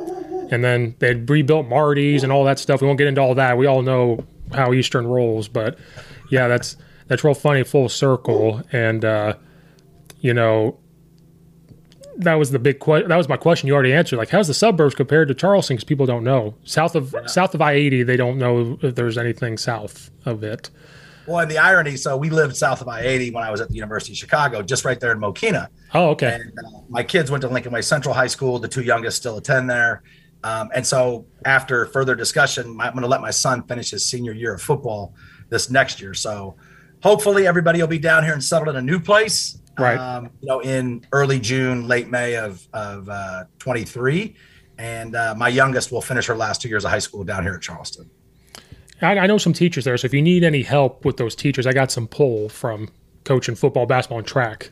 and 0.51 0.63
then 0.63 0.95
they 0.99 1.13
rebuilt 1.15 1.67
Marty's 1.67 2.23
and 2.23 2.31
all 2.31 2.43
that 2.45 2.59
stuff. 2.59 2.81
We 2.81 2.87
won't 2.87 2.97
get 2.97 3.07
into 3.07 3.21
all 3.21 3.35
that. 3.35 3.57
We 3.57 3.65
all 3.65 3.81
know 3.81 4.23
how 4.53 4.71
Eastern 4.73 5.05
rolls, 5.05 5.47
but 5.49 5.77
yeah, 6.31 6.47
that's 6.47 6.77
that's 7.07 7.23
real 7.23 7.33
funny, 7.33 7.63
full 7.63 7.89
circle, 7.89 8.61
and 8.71 9.03
uh, 9.03 9.33
you 10.21 10.33
know. 10.33 10.77
That 12.17 12.35
was 12.35 12.51
the 12.51 12.59
big 12.59 12.79
question. 12.79 13.09
That 13.09 13.17
was 13.17 13.29
my 13.29 13.37
question. 13.37 13.67
You 13.67 13.73
already 13.73 13.93
answered. 13.93 14.17
Like, 14.17 14.29
how's 14.29 14.47
the 14.47 14.53
suburbs 14.53 14.95
compared 14.95 15.27
to 15.27 15.35
Charleston? 15.35 15.75
Because 15.75 15.83
people 15.83 16.05
don't 16.05 16.23
know. 16.23 16.55
South 16.63 16.95
of 16.95 17.15
south 17.27 17.53
of 17.53 17.61
I 17.61 17.73
eighty, 17.73 18.03
they 18.03 18.17
don't 18.17 18.37
know 18.37 18.77
if 18.81 18.95
there's 18.95 19.17
anything 19.17 19.57
south 19.57 20.09
of 20.25 20.43
it. 20.43 20.69
Well, 21.27 21.39
and 21.39 21.51
the 21.51 21.57
irony. 21.57 21.97
So 21.97 22.15
we 22.15 22.29
lived 22.29 22.55
south 22.55 22.81
of 22.81 22.87
I-80 22.87 23.33
when 23.33 23.43
I 23.43 23.51
was 23.51 23.59
at 23.59 23.67
the 23.67 23.75
University 23.75 24.13
of 24.13 24.17
Chicago, 24.17 24.61
just 24.61 24.85
right 24.85 24.97
there 24.97 25.11
in 25.11 25.19
Mokena. 25.19 25.67
Oh, 25.93 26.11
okay. 26.11 26.35
And 26.35 26.53
uh, 26.65 26.79
my 26.87 27.03
kids 27.03 27.29
went 27.29 27.41
to 27.41 27.49
Lincoln 27.49 27.73
Way 27.73 27.81
Central 27.81 28.13
High 28.13 28.27
School. 28.27 28.59
The 28.59 28.69
two 28.69 28.81
youngest 28.81 29.17
still 29.17 29.37
attend 29.37 29.69
there. 29.69 30.03
Um, 30.45 30.69
and 30.73 30.87
so, 30.87 31.25
after 31.43 31.85
further 31.87 32.15
discussion, 32.15 32.77
my, 32.77 32.87
I'm 32.87 32.93
going 32.93 33.01
to 33.01 33.09
let 33.09 33.19
my 33.19 33.31
son 33.31 33.63
finish 33.63 33.91
his 33.91 34.05
senior 34.05 34.31
year 34.31 34.53
of 34.53 34.61
football 34.61 35.13
this 35.49 35.69
next 35.69 35.99
year. 35.99 36.13
So, 36.13 36.55
hopefully, 37.03 37.45
everybody 37.45 37.81
will 37.81 37.87
be 37.87 37.99
down 37.99 38.23
here 38.23 38.33
and 38.33 38.43
settled 38.43 38.69
in 38.69 38.77
a 38.77 38.81
new 38.81 38.99
place. 38.99 39.59
Right. 39.77 39.97
Um, 39.97 40.29
you 40.41 40.47
know, 40.47 40.59
in 40.59 41.05
early 41.11 41.39
June, 41.39 41.87
late 41.87 42.09
May 42.09 42.35
of 42.35 42.67
of 42.73 43.07
uh, 43.09 43.45
23, 43.59 44.35
and 44.77 45.15
uh, 45.15 45.35
my 45.37 45.49
youngest 45.49 45.91
will 45.91 46.01
finish 46.01 46.25
her 46.27 46.35
last 46.35 46.61
two 46.61 46.69
years 46.69 46.83
of 46.83 46.91
high 46.91 46.99
school 46.99 47.23
down 47.23 47.43
here 47.43 47.53
at 47.53 47.61
Charleston. 47.61 48.09
I, 49.01 49.19
I 49.19 49.27
know 49.27 49.37
some 49.37 49.53
teachers 49.53 49.85
there, 49.85 49.95
so 49.97 50.05
if 50.05 50.13
you 50.13 50.21
need 50.21 50.43
any 50.43 50.63
help 50.63 51.05
with 51.05 51.17
those 51.17 51.35
teachers, 51.35 51.67
I 51.67 51.73
got 51.73 51.91
some 51.91 52.07
pull 52.07 52.49
from 52.49 52.89
coaching 53.23 53.55
football, 53.55 53.85
basketball, 53.85 54.19
and 54.19 54.27
track. 54.27 54.71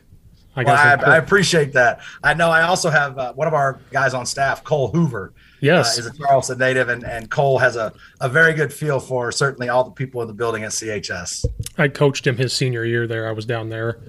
I 0.56 0.64
Well, 0.64 0.74
I. 0.74 1.14
I 1.14 1.16
appreciate 1.18 1.74
that. 1.74 2.00
I 2.24 2.32
know 2.34 2.50
I 2.50 2.62
also 2.62 2.88
have 2.88 3.18
uh, 3.18 3.32
one 3.34 3.46
of 3.46 3.54
our 3.54 3.78
guys 3.90 4.14
on 4.14 4.24
staff, 4.24 4.64
Cole 4.64 4.88
Hoover. 4.88 5.34
Yes. 5.60 5.98
uh, 5.98 6.00
is 6.00 6.06
a 6.06 6.16
Charleston 6.16 6.58
native, 6.58 6.88
and, 6.88 7.04
and 7.04 7.30
Cole 7.30 7.58
has 7.58 7.76
a, 7.76 7.92
a 8.20 8.28
very 8.28 8.52
good 8.54 8.72
feel 8.72 9.00
for 9.00 9.32
certainly 9.32 9.68
all 9.68 9.84
the 9.84 9.90
people 9.90 10.20
in 10.22 10.28
the 10.28 10.34
building 10.34 10.64
at 10.64 10.70
CHS. 10.70 11.44
I 11.78 11.88
coached 11.88 12.26
him 12.26 12.36
his 12.36 12.52
senior 12.52 12.84
year 12.84 13.06
there. 13.06 13.28
I 13.28 13.32
was 13.32 13.46
down 13.46 13.68
there. 13.68 14.00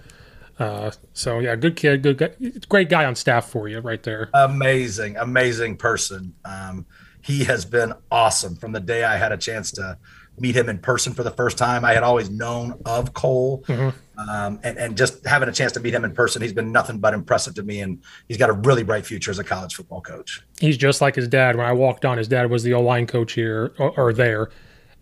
Uh, 0.59 0.91
so 1.13 1.39
yeah, 1.39 1.55
good 1.55 1.75
kid, 1.75 2.01
good 2.01 2.17
guy, 2.17 2.29
great 2.67 2.89
guy 2.89 3.05
on 3.05 3.15
staff 3.15 3.49
for 3.49 3.67
you 3.67 3.79
right 3.79 4.01
there. 4.03 4.29
Amazing, 4.33 5.15
amazing 5.17 5.77
person. 5.77 6.33
Um, 6.45 6.85
he 7.21 7.43
has 7.43 7.65
been 7.65 7.93
awesome 8.09 8.55
from 8.55 8.71
the 8.71 8.79
day 8.79 9.03
I 9.03 9.17
had 9.17 9.31
a 9.31 9.37
chance 9.37 9.71
to 9.73 9.97
meet 10.39 10.55
him 10.55 10.69
in 10.69 10.79
person 10.79 11.13
for 11.13 11.23
the 11.23 11.31
first 11.31 11.57
time. 11.57 11.83
I 11.83 11.93
had 11.93 12.03
always 12.03 12.29
known 12.29 12.79
of 12.85 13.13
Cole, 13.13 13.63
um, 13.67 14.59
and, 14.63 14.77
and 14.77 14.97
just 14.97 15.25
having 15.25 15.49
a 15.49 15.51
chance 15.51 15.71
to 15.73 15.79
meet 15.79 15.93
him 15.93 16.05
in 16.05 16.13
person, 16.13 16.41
he's 16.41 16.53
been 16.53 16.71
nothing 16.71 16.99
but 16.99 17.13
impressive 17.13 17.55
to 17.55 17.63
me, 17.63 17.81
and 17.81 18.01
he's 18.27 18.37
got 18.37 18.49
a 18.49 18.53
really 18.53 18.83
bright 18.83 19.05
future 19.05 19.31
as 19.31 19.39
a 19.39 19.43
college 19.43 19.75
football 19.75 20.01
coach. 20.01 20.41
He's 20.59 20.77
just 20.77 21.01
like 21.01 21.15
his 21.15 21.27
dad. 21.27 21.55
When 21.55 21.65
I 21.65 21.73
walked 21.73 22.05
on, 22.05 22.17
his 22.17 22.27
dad 22.27 22.49
was 22.49 22.63
the 22.63 22.73
O 22.73 22.81
line 22.81 23.07
coach 23.07 23.33
here 23.33 23.73
or, 23.77 23.91
or 23.99 24.13
there, 24.13 24.49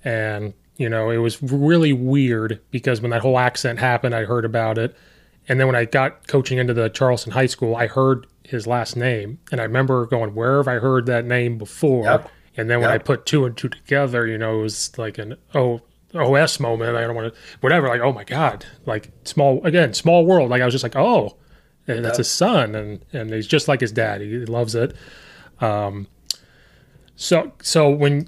and 0.04 0.54
you 0.78 0.90
know 0.90 1.10
it 1.10 1.18
was 1.18 1.42
really 1.42 1.94
weird 1.94 2.62
because 2.72 3.02
when 3.02 3.12
that 3.12 3.22
whole 3.22 3.38
accent 3.38 3.80
happened, 3.80 4.16
I 4.16 4.26
heard 4.26 4.46
about 4.46 4.78
it, 4.78 4.96
and 5.48 5.60
then 5.60 5.68
when 5.68 5.76
I 5.76 5.86
got 5.86 6.28
coaching 6.28 6.58
into 6.58 6.74
the 6.74 6.90
Charleston 6.90 7.34
High 7.34 7.46
School, 7.46 7.76
I 7.76 7.88
heard 7.88 8.28
his 8.44 8.68
last 8.68 8.96
name, 8.96 9.40
and 9.52 9.60
I 9.60 9.64
remember 9.64 10.06
going, 10.06 10.36
"Where 10.36 10.58
have 10.58 10.68
I 10.68 10.76
heard 10.76 11.06
that 11.08 11.26
name 11.26 11.58
before?" 11.58 12.06
Yep. 12.06 12.30
And 12.58 12.70
then 12.70 12.80
when 12.80 12.90
Yep. 12.90 13.02
I 13.02 13.04
put 13.04 13.26
two 13.26 13.46
and 13.46 13.56
two 13.58 13.70
together, 13.70 14.26
you 14.26 14.38
know, 14.38 14.60
it 14.60 14.64
was 14.64 14.98
like 14.98 15.18
an 15.18 15.36
oh 15.54 15.82
OS 16.14 16.60
moment. 16.60 16.96
I 16.96 17.02
don't 17.02 17.16
want 17.16 17.34
to 17.34 17.40
whatever. 17.60 17.88
Like 17.88 18.02
oh 18.02 18.14
my 18.14 18.24
god, 18.24 18.66
like 18.86 19.12
small 19.24 19.64
again, 19.66 19.94
small 19.94 20.26
world. 20.26 20.50
Like 20.50 20.62
I 20.62 20.66
was 20.66 20.74
just 20.74 20.84
like 20.84 20.96
oh, 20.96 21.36
and 21.88 22.04
that's 22.06 22.18
his 22.18 22.30
son, 22.30 22.76
and 22.76 23.04
and 23.14 23.32
he's 23.34 23.48
just 23.48 23.68
like 23.68 23.82
his 23.82 23.92
dad. 23.92 24.22
He 24.22 24.46
loves 24.46 24.76
it. 24.76 24.96
Um, 25.60 26.08
so 27.16 27.52
so 27.62 27.90
when 27.90 28.28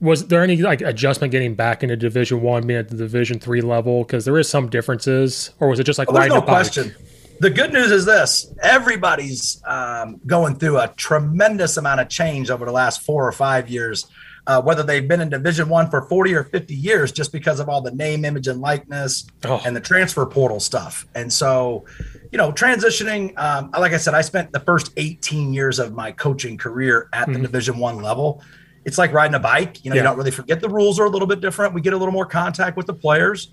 was 0.00 0.28
there 0.28 0.42
any 0.42 0.56
like 0.58 0.80
adjustment 0.80 1.30
getting 1.32 1.54
back 1.54 1.82
into 1.82 1.96
Division 1.96 2.40
One, 2.40 2.66
being 2.66 2.78
at 2.78 2.88
the 2.88 2.96
Division 2.96 3.38
Three 3.38 3.60
level? 3.60 4.04
Because 4.04 4.24
there 4.24 4.38
is 4.38 4.48
some 4.48 4.68
differences, 4.68 5.50
or 5.60 5.68
was 5.68 5.80
it 5.80 5.84
just 5.84 5.98
like 5.98 6.08
there's 6.08 6.28
no 6.28 6.42
question. 6.42 6.94
The 7.40 7.50
good 7.50 7.72
news 7.72 7.90
is 7.92 8.04
this: 8.04 8.52
everybody's 8.62 9.62
um, 9.66 10.20
going 10.26 10.56
through 10.56 10.78
a 10.78 10.88
tremendous 10.96 11.76
amount 11.76 12.00
of 12.00 12.08
change 12.08 12.50
over 12.50 12.64
the 12.64 12.72
last 12.72 13.02
four 13.02 13.26
or 13.26 13.32
five 13.32 13.68
years. 13.68 14.06
Uh, 14.46 14.62
whether 14.62 14.82
they've 14.82 15.06
been 15.06 15.20
in 15.20 15.28
Division 15.28 15.68
One 15.68 15.90
for 15.90 16.00
40 16.00 16.32
or 16.34 16.44
50 16.44 16.74
years, 16.74 17.12
just 17.12 17.32
because 17.32 17.60
of 17.60 17.68
all 17.68 17.82
the 17.82 17.90
name, 17.90 18.24
image, 18.24 18.46
and 18.48 18.62
likeness 18.62 19.26
Oh. 19.44 19.60
and 19.66 19.76
the 19.76 19.80
transfer 19.80 20.24
portal 20.24 20.58
stuff. 20.58 21.06
And 21.14 21.30
so, 21.30 21.84
you 22.32 22.38
know, 22.38 22.50
transitioning. 22.50 23.36
Um, 23.38 23.70
like 23.78 23.92
I 23.92 23.98
said, 23.98 24.14
I 24.14 24.22
spent 24.22 24.52
the 24.52 24.60
first 24.60 24.90
18 24.96 25.52
years 25.52 25.78
of 25.78 25.92
my 25.92 26.12
coaching 26.12 26.56
career 26.56 27.10
at 27.12 27.30
the 27.30 27.38
Division 27.38 27.76
One 27.76 28.00
level. 28.00 28.42
It's 28.88 28.98
like 28.98 29.12
riding 29.12 29.34
a 29.34 29.38
bike. 29.38 29.84
You 29.84 29.90
know, 29.90 29.94
Yeah. 29.96 30.02
you 30.02 30.08
don't 30.08 30.16
really 30.16 30.30
forget 30.30 30.60
the 30.60 30.68
rules 30.68 30.98
are 30.98 31.04
a 31.04 31.10
little 31.10 31.28
bit 31.28 31.40
different. 31.40 31.74
We 31.74 31.82
get 31.82 31.92
a 31.92 31.96
little 31.96 32.12
more 32.12 32.26
contact 32.26 32.76
with 32.76 32.86
the 32.86 32.94
players. 32.94 33.52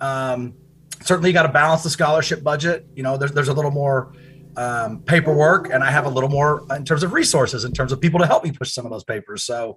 Um, 0.00 0.54
certainly, 1.02 1.30
you 1.30 1.34
got 1.34 1.42
to 1.42 1.52
balance 1.52 1.82
the 1.82 1.90
scholarship 1.90 2.42
budget. 2.44 2.86
You 2.94 3.02
know, 3.02 3.16
there's 3.16 3.32
there's 3.32 3.48
a 3.48 3.52
little 3.52 3.72
more 3.72 4.12
um, 4.56 5.00
paperwork, 5.02 5.70
and 5.72 5.82
I 5.82 5.90
have 5.90 6.06
a 6.06 6.08
little 6.08 6.30
more 6.30 6.64
in 6.74 6.84
terms 6.84 7.02
of 7.02 7.12
resources, 7.12 7.64
in 7.64 7.72
terms 7.72 7.90
of 7.92 8.00
people 8.00 8.20
to 8.20 8.26
help 8.26 8.44
me 8.44 8.52
push 8.52 8.72
some 8.72 8.86
of 8.86 8.92
those 8.92 9.04
papers. 9.04 9.42
So, 9.42 9.76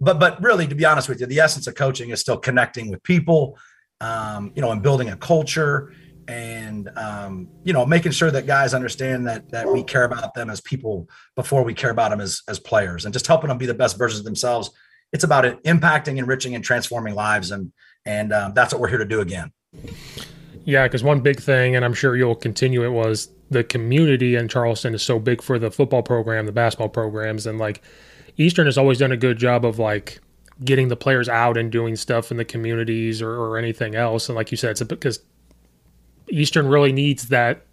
but 0.00 0.18
but 0.18 0.42
really, 0.42 0.66
to 0.66 0.74
be 0.74 0.84
honest 0.84 1.08
with 1.08 1.20
you, 1.20 1.26
the 1.26 1.38
essence 1.38 1.68
of 1.68 1.76
coaching 1.76 2.10
is 2.10 2.20
still 2.20 2.36
connecting 2.36 2.90
with 2.90 3.02
people, 3.04 3.56
um, 4.00 4.50
you 4.56 4.62
know, 4.62 4.72
and 4.72 4.82
building 4.82 5.08
a 5.10 5.16
culture, 5.16 5.92
and 6.30 6.88
um, 6.96 7.48
you 7.64 7.72
know, 7.72 7.84
making 7.84 8.12
sure 8.12 8.30
that 8.30 8.46
guys 8.46 8.72
understand 8.72 9.26
that 9.26 9.50
that 9.50 9.70
we 9.70 9.82
care 9.82 10.04
about 10.04 10.34
them 10.34 10.48
as 10.48 10.60
people 10.60 11.08
before 11.34 11.64
we 11.64 11.74
care 11.74 11.90
about 11.90 12.10
them 12.10 12.20
as 12.20 12.42
as 12.48 12.58
players, 12.60 13.04
and 13.04 13.12
just 13.12 13.26
helping 13.26 13.48
them 13.48 13.58
be 13.58 13.66
the 13.66 13.74
best 13.74 13.98
versions 13.98 14.20
of 14.20 14.24
themselves. 14.24 14.70
It's 15.12 15.24
about 15.24 15.44
it, 15.44 15.62
impacting, 15.64 16.18
enriching, 16.18 16.54
and 16.54 16.64
transforming 16.64 17.14
lives, 17.14 17.50
and 17.50 17.72
and 18.06 18.32
um, 18.32 18.54
that's 18.54 18.72
what 18.72 18.80
we're 18.80 18.88
here 18.88 18.98
to 18.98 19.04
do 19.04 19.20
again. 19.20 19.52
Yeah, 20.64 20.86
because 20.86 21.02
one 21.02 21.20
big 21.20 21.40
thing, 21.40 21.74
and 21.74 21.84
I'm 21.84 21.94
sure 21.94 22.16
you'll 22.16 22.36
continue 22.36 22.84
it, 22.84 22.90
was 22.90 23.28
the 23.50 23.64
community 23.64 24.36
in 24.36 24.46
Charleston 24.46 24.94
is 24.94 25.02
so 25.02 25.18
big 25.18 25.42
for 25.42 25.58
the 25.58 25.70
football 25.70 26.02
program, 26.02 26.46
the 26.46 26.52
basketball 26.52 26.90
programs, 26.90 27.46
and 27.46 27.58
like 27.58 27.82
Eastern 28.36 28.66
has 28.66 28.78
always 28.78 28.98
done 28.98 29.10
a 29.10 29.16
good 29.16 29.36
job 29.36 29.64
of 29.64 29.80
like 29.80 30.20
getting 30.64 30.88
the 30.88 30.96
players 30.96 31.28
out 31.28 31.56
and 31.56 31.72
doing 31.72 31.96
stuff 31.96 32.30
in 32.30 32.36
the 32.36 32.44
communities 32.44 33.20
or, 33.20 33.30
or 33.30 33.58
anything 33.58 33.94
else. 33.94 34.28
And 34.28 34.36
like 34.36 34.50
you 34.50 34.56
said, 34.56 34.72
it's 34.72 34.80
a, 34.80 34.84
because 34.84 35.20
Eastern 36.30 36.66
really 36.68 36.92
needs 36.92 37.28
that 37.28 37.66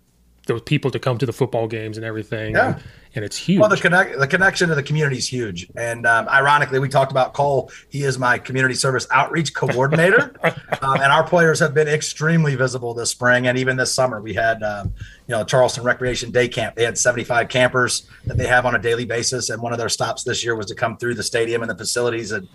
those 0.48 0.62
people 0.62 0.90
to 0.92 0.98
come 1.00 1.18
to 1.18 1.26
the 1.26 1.34
football 1.34 1.68
games 1.68 1.98
and 1.98 2.06
everything, 2.06 2.56
Yeah. 2.56 2.76
and, 2.76 2.84
and 3.16 3.26
it's 3.26 3.36
huge. 3.36 3.60
Well, 3.60 3.68
the 3.68 3.76
connect 3.76 4.18
the 4.18 4.28
connection 4.28 4.70
to 4.70 4.76
the 4.76 4.84
community 4.84 5.18
is 5.18 5.28
huge, 5.28 5.68
and 5.76 6.08
um, 6.08 6.30
ironically, 6.30 6.80
we 6.80 6.88
talked 6.88 7.12
about 7.12 7.34
Cole. 7.34 7.70
He 7.90 8.04
is 8.04 8.18
my 8.18 8.38
community 8.38 8.74
service 8.76 9.06
outreach 9.12 9.54
coordinator, 9.54 10.34
um, 10.82 11.02
and 11.02 11.12
our 11.12 11.26
players 11.28 11.60
have 11.60 11.74
been 11.74 11.90
extremely 11.90 12.56
visible 12.56 12.94
this 12.94 13.10
spring 13.10 13.48
and 13.48 13.58
even 13.58 13.76
this 13.76 13.94
summer. 13.94 14.22
We 14.22 14.34
had, 14.36 14.64
um, 14.64 14.94
you 15.28 15.36
know, 15.36 15.44
Charleston 15.44 15.84
Recreation 15.84 16.32
Day 16.32 16.48
Camp. 16.48 16.76
They 16.76 16.86
had 16.86 16.98
75 16.98 17.50
campers 17.50 18.08
that 18.26 18.38
they 18.38 18.48
have 18.48 18.66
on 18.66 18.74
a 18.74 18.80
daily 18.80 19.04
basis, 19.04 19.50
and 19.50 19.62
one 19.62 19.74
of 19.74 19.80
their 19.80 19.90
stops 19.90 20.24
this 20.24 20.46
year 20.46 20.56
was 20.56 20.68
to 20.68 20.76
come 20.76 20.96
through 20.98 21.16
the 21.16 21.24
stadium 21.24 21.62
and 21.62 21.70
the 21.70 21.76
facilities, 21.78 22.32
and 22.32 22.48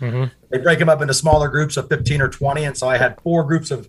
they 0.49 0.57
break 0.57 0.79
them 0.79 0.89
up 0.89 0.99
into 1.01 1.13
smaller 1.13 1.47
groups 1.47 1.77
of 1.77 1.89
15 1.89 2.21
or 2.21 2.29
20. 2.29 2.63
And 2.63 2.75
so 2.75 2.89
I 2.89 2.97
had 2.97 3.21
four 3.21 3.43
groups 3.43 3.69
of 3.69 3.87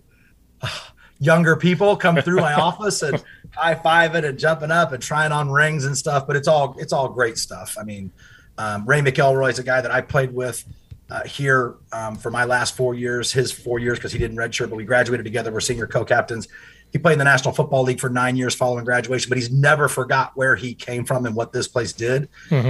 younger 1.25 1.55
people 1.55 1.95
come 1.95 2.15
through 2.17 2.37
my 2.37 2.53
office 2.69 3.01
and 3.01 3.23
high 3.51 3.75
five 3.75 4.15
it 4.15 4.23
and 4.23 4.37
jumping 4.37 4.71
up 4.71 4.91
and 4.91 5.01
trying 5.01 5.31
on 5.31 5.49
rings 5.49 5.85
and 5.85 5.97
stuff. 5.97 6.27
But 6.27 6.35
it's 6.35 6.47
all 6.47 6.75
it's 6.77 6.93
all 6.93 7.09
great 7.09 7.37
stuff. 7.37 7.75
I 7.79 7.83
mean, 7.83 8.11
um, 8.57 8.85
Ray 8.85 9.01
McElroy 9.01 9.51
is 9.51 9.59
a 9.59 9.63
guy 9.63 9.81
that 9.81 9.91
I 9.91 10.01
played 10.01 10.33
with 10.33 10.63
uh, 11.09 11.23
here 11.23 11.75
um, 11.91 12.15
for 12.15 12.31
my 12.31 12.45
last 12.45 12.75
four 12.75 12.93
years, 12.93 13.31
his 13.31 13.51
four 13.51 13.79
years 13.79 13.97
because 13.97 14.11
he 14.11 14.19
didn't 14.19 14.37
redshirt, 14.37 14.69
but 14.69 14.75
we 14.75 14.85
graduated 14.85 15.23
together. 15.23 15.51
We're 15.51 15.59
senior 15.59 15.87
co-captains. 15.87 16.47
He 16.91 16.99
played 16.99 17.13
in 17.13 17.19
the 17.19 17.25
National 17.25 17.53
Football 17.53 17.83
League 17.83 17.99
for 17.99 18.09
nine 18.09 18.37
years 18.37 18.55
following 18.55 18.85
graduation, 18.85 19.27
but 19.27 19.37
he's 19.37 19.51
never 19.51 19.89
forgot 19.89 20.31
where 20.35 20.55
he 20.55 20.73
came 20.73 21.03
from 21.03 21.25
and 21.25 21.35
what 21.35 21.51
this 21.51 21.67
place 21.67 21.91
did. 21.91 22.29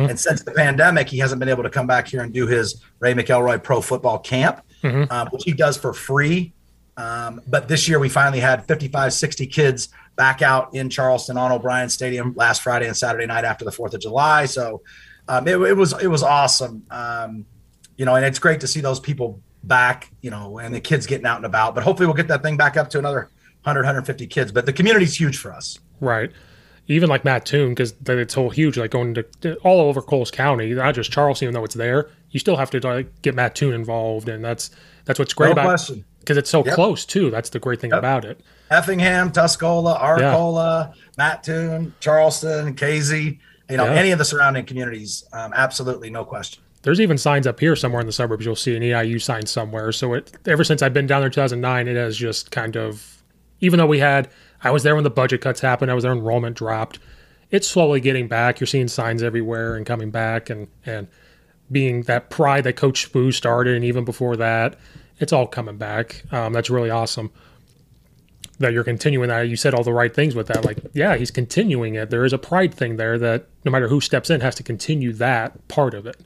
And 0.09 0.19
since 0.19 0.41
the 0.41 0.51
pandemic, 0.51 1.09
he 1.09 1.19
hasn't 1.19 1.37
been 1.37 1.49
able 1.49 1.61
to 1.61 1.69
come 1.69 1.85
back 1.85 2.07
here 2.07 2.21
and 2.21 2.33
do 2.33 2.47
his 2.47 2.83
Ray 2.99 3.13
McElroy 3.13 3.61
Pro 3.61 3.81
Football 3.81 4.17
Camp, 4.19 4.61
um, 5.11 5.27
which 5.29 5.43
he 5.43 5.53
does 5.53 5.77
for 5.77 5.93
free 5.93 6.54
Um, 6.97 7.41
but 7.47 7.67
this 7.67 7.87
year 7.87 7.99
we 7.99 8.09
finally 8.09 8.39
had 8.39 8.65
55, 8.65 9.13
60 9.13 9.47
kids 9.47 9.89
back 10.15 10.41
out 10.41 10.73
in 10.73 10.89
Charleston 10.89 11.37
on 11.37 11.51
O'Brien 11.51 11.89
Stadium 11.89 12.33
last 12.35 12.61
Friday 12.61 12.87
and 12.87 12.95
Saturday 12.95 13.25
night 13.25 13.43
after 13.43 13.65
the 13.65 13.71
4th 13.71 13.93
of 13.93 14.01
July. 14.01 14.45
So 14.45 14.81
um, 15.27 15.47
it, 15.47 15.59
it, 15.59 15.75
was 15.75 15.93
it 16.01 16.07
was 16.07 16.23
awesome. 16.23 16.85
Um, 16.89 17.45
you 17.97 18.05
know, 18.05 18.15
and 18.15 18.25
it's 18.25 18.39
great 18.39 18.61
to 18.61 18.67
see 18.67 18.81
those 18.81 18.99
people 18.99 19.41
back, 19.63 20.11
you 20.21 20.29
know, 20.29 20.59
and 20.59 20.73
the 20.73 20.79
kids 20.79 21.05
getting 21.05 21.25
out 21.25 21.37
and 21.37 21.45
about. 21.45 21.75
But 21.75 21.83
hopefully 21.83 22.07
we'll 22.07 22.15
get 22.15 22.27
that 22.29 22.43
thing 22.43 22.57
back 22.57 22.77
up 22.77 22.89
to 22.91 22.99
another 22.99 23.29
100, 23.63 23.81
150 23.81 24.27
kids. 24.27 24.51
But 24.51 24.65
the 24.65 24.73
community's 24.73 25.19
huge 25.19 25.37
for 25.37 25.51
us. 25.51 25.79
Right. 25.99 26.31
Even 26.87 27.09
like 27.09 27.25
Mattoon, 27.25 27.69
because 27.69 27.95
it's 28.07 28.35
so 28.35 28.49
huge, 28.49 28.77
like 28.77 28.91
going 28.91 29.15
to 29.15 29.55
all 29.63 29.81
over 29.81 30.03
Coles 30.03 30.29
County, 30.29 30.71
not 30.73 30.93
just 30.93 31.11
Charleston, 31.11 31.47
even 31.47 31.55
though 31.55 31.63
it's 31.63 31.73
there, 31.73 32.11
you 32.29 32.39
still 32.39 32.55
have 32.57 32.69
to 32.71 32.79
like 32.79 33.23
get 33.23 33.33
Mattoon 33.33 33.73
involved, 33.73 34.29
and 34.29 34.45
that's 34.45 34.69
that's 35.05 35.17
what's 35.17 35.33
great 35.33 35.47
no 35.47 35.51
about 35.53 35.63
question 35.63 36.05
because 36.25 36.37
it's 36.37 36.49
so 36.49 36.65
yep. 36.65 36.73
close 36.73 37.05
too. 37.05 37.29
That's 37.29 37.49
the 37.49 37.59
great 37.59 37.79
thing 37.79 37.91
yep. 37.91 37.99
about 37.99 38.25
it. 38.25 38.41
Effingham, 38.71 39.31
Tuscola, 39.31 39.99
Arcola, 40.01 40.91
yeah. 40.93 41.01
Mattoon, 41.17 41.93
Charleston, 41.99 42.73
Casey, 42.73 43.39
you 43.69 43.77
know, 43.77 43.85
yeah. 43.85 43.93
any 43.93 44.11
of 44.11 44.17
the 44.17 44.25
surrounding 44.25 44.65
communities, 44.65 45.23
um, 45.33 45.53
absolutely 45.55 46.09
no 46.09 46.25
question. 46.25 46.63
There's 46.81 46.99
even 46.99 47.17
signs 47.17 47.47
up 47.47 47.59
here 47.59 47.75
somewhere 47.75 48.01
in 48.01 48.07
the 48.07 48.13
suburbs. 48.13 48.45
You'll 48.45 48.55
see 48.55 48.75
an 48.75 48.83
EIU 48.83 49.21
sign 49.21 49.45
somewhere. 49.45 49.91
So 49.91 50.13
it, 50.13 50.31
ever 50.45 50.63
since 50.63 50.81
I've 50.81 50.93
been 50.93 51.07
down 51.07 51.21
there 51.21 51.29
2009, 51.29 51.87
it 51.87 51.95
has 51.95 52.17
just 52.17 52.51
kind 52.51 52.75
of, 52.75 53.23
even 53.59 53.77
though 53.79 53.87
we 53.87 53.99
had, 53.99 54.29
I 54.63 54.71
was 54.71 54.83
there 54.83 54.95
when 54.95 55.03
the 55.03 55.09
budget 55.09 55.41
cuts 55.41 55.61
happened. 55.61 55.89
I 55.89 55.93
was 55.93 56.03
there 56.03 56.11
enrollment 56.11 56.57
dropped. 56.57 56.99
It's 57.51 57.67
slowly 57.67 58.01
getting 58.01 58.27
back. 58.27 58.59
You're 58.59 58.67
seeing 58.67 58.87
signs 58.87 59.23
everywhere 59.23 59.75
and 59.75 59.85
coming 59.85 60.09
back 60.09 60.49
and 60.49 60.67
and 60.85 61.07
being 61.71 62.03
that 62.03 62.29
pride 62.29 62.63
that 62.65 62.75
Coach 62.75 63.11
Spoo 63.11 63.33
started, 63.33 63.75
and 63.75 63.85
even 63.85 64.05
before 64.05 64.35
that, 64.37 64.77
it's 65.19 65.33
all 65.33 65.47
coming 65.47 65.77
back. 65.77 66.23
Um, 66.31 66.53
that's 66.53 66.69
really 66.69 66.89
awesome 66.89 67.31
that 68.59 68.73
you're 68.73 68.83
continuing 68.83 69.29
that. 69.29 69.47
You 69.47 69.55
said 69.55 69.73
all 69.73 69.83
the 69.83 69.93
right 69.93 70.13
things 70.13 70.35
with 70.35 70.47
that. 70.47 70.63
Like, 70.65 70.77
yeah, 70.93 71.15
he's 71.17 71.31
continuing 71.31 71.95
it. 71.95 72.09
There 72.09 72.25
is 72.25 72.33
a 72.33 72.37
pride 72.37 72.73
thing 72.73 72.97
there 72.97 73.17
that 73.19 73.47
no 73.63 73.71
matter 73.71 73.87
who 73.87 74.01
steps 74.01 74.29
in 74.29 74.41
has 74.41 74.55
to 74.55 74.63
continue 74.63 75.13
that 75.13 75.67
part 75.67 75.93
of 75.93 76.05
it. 76.05 76.17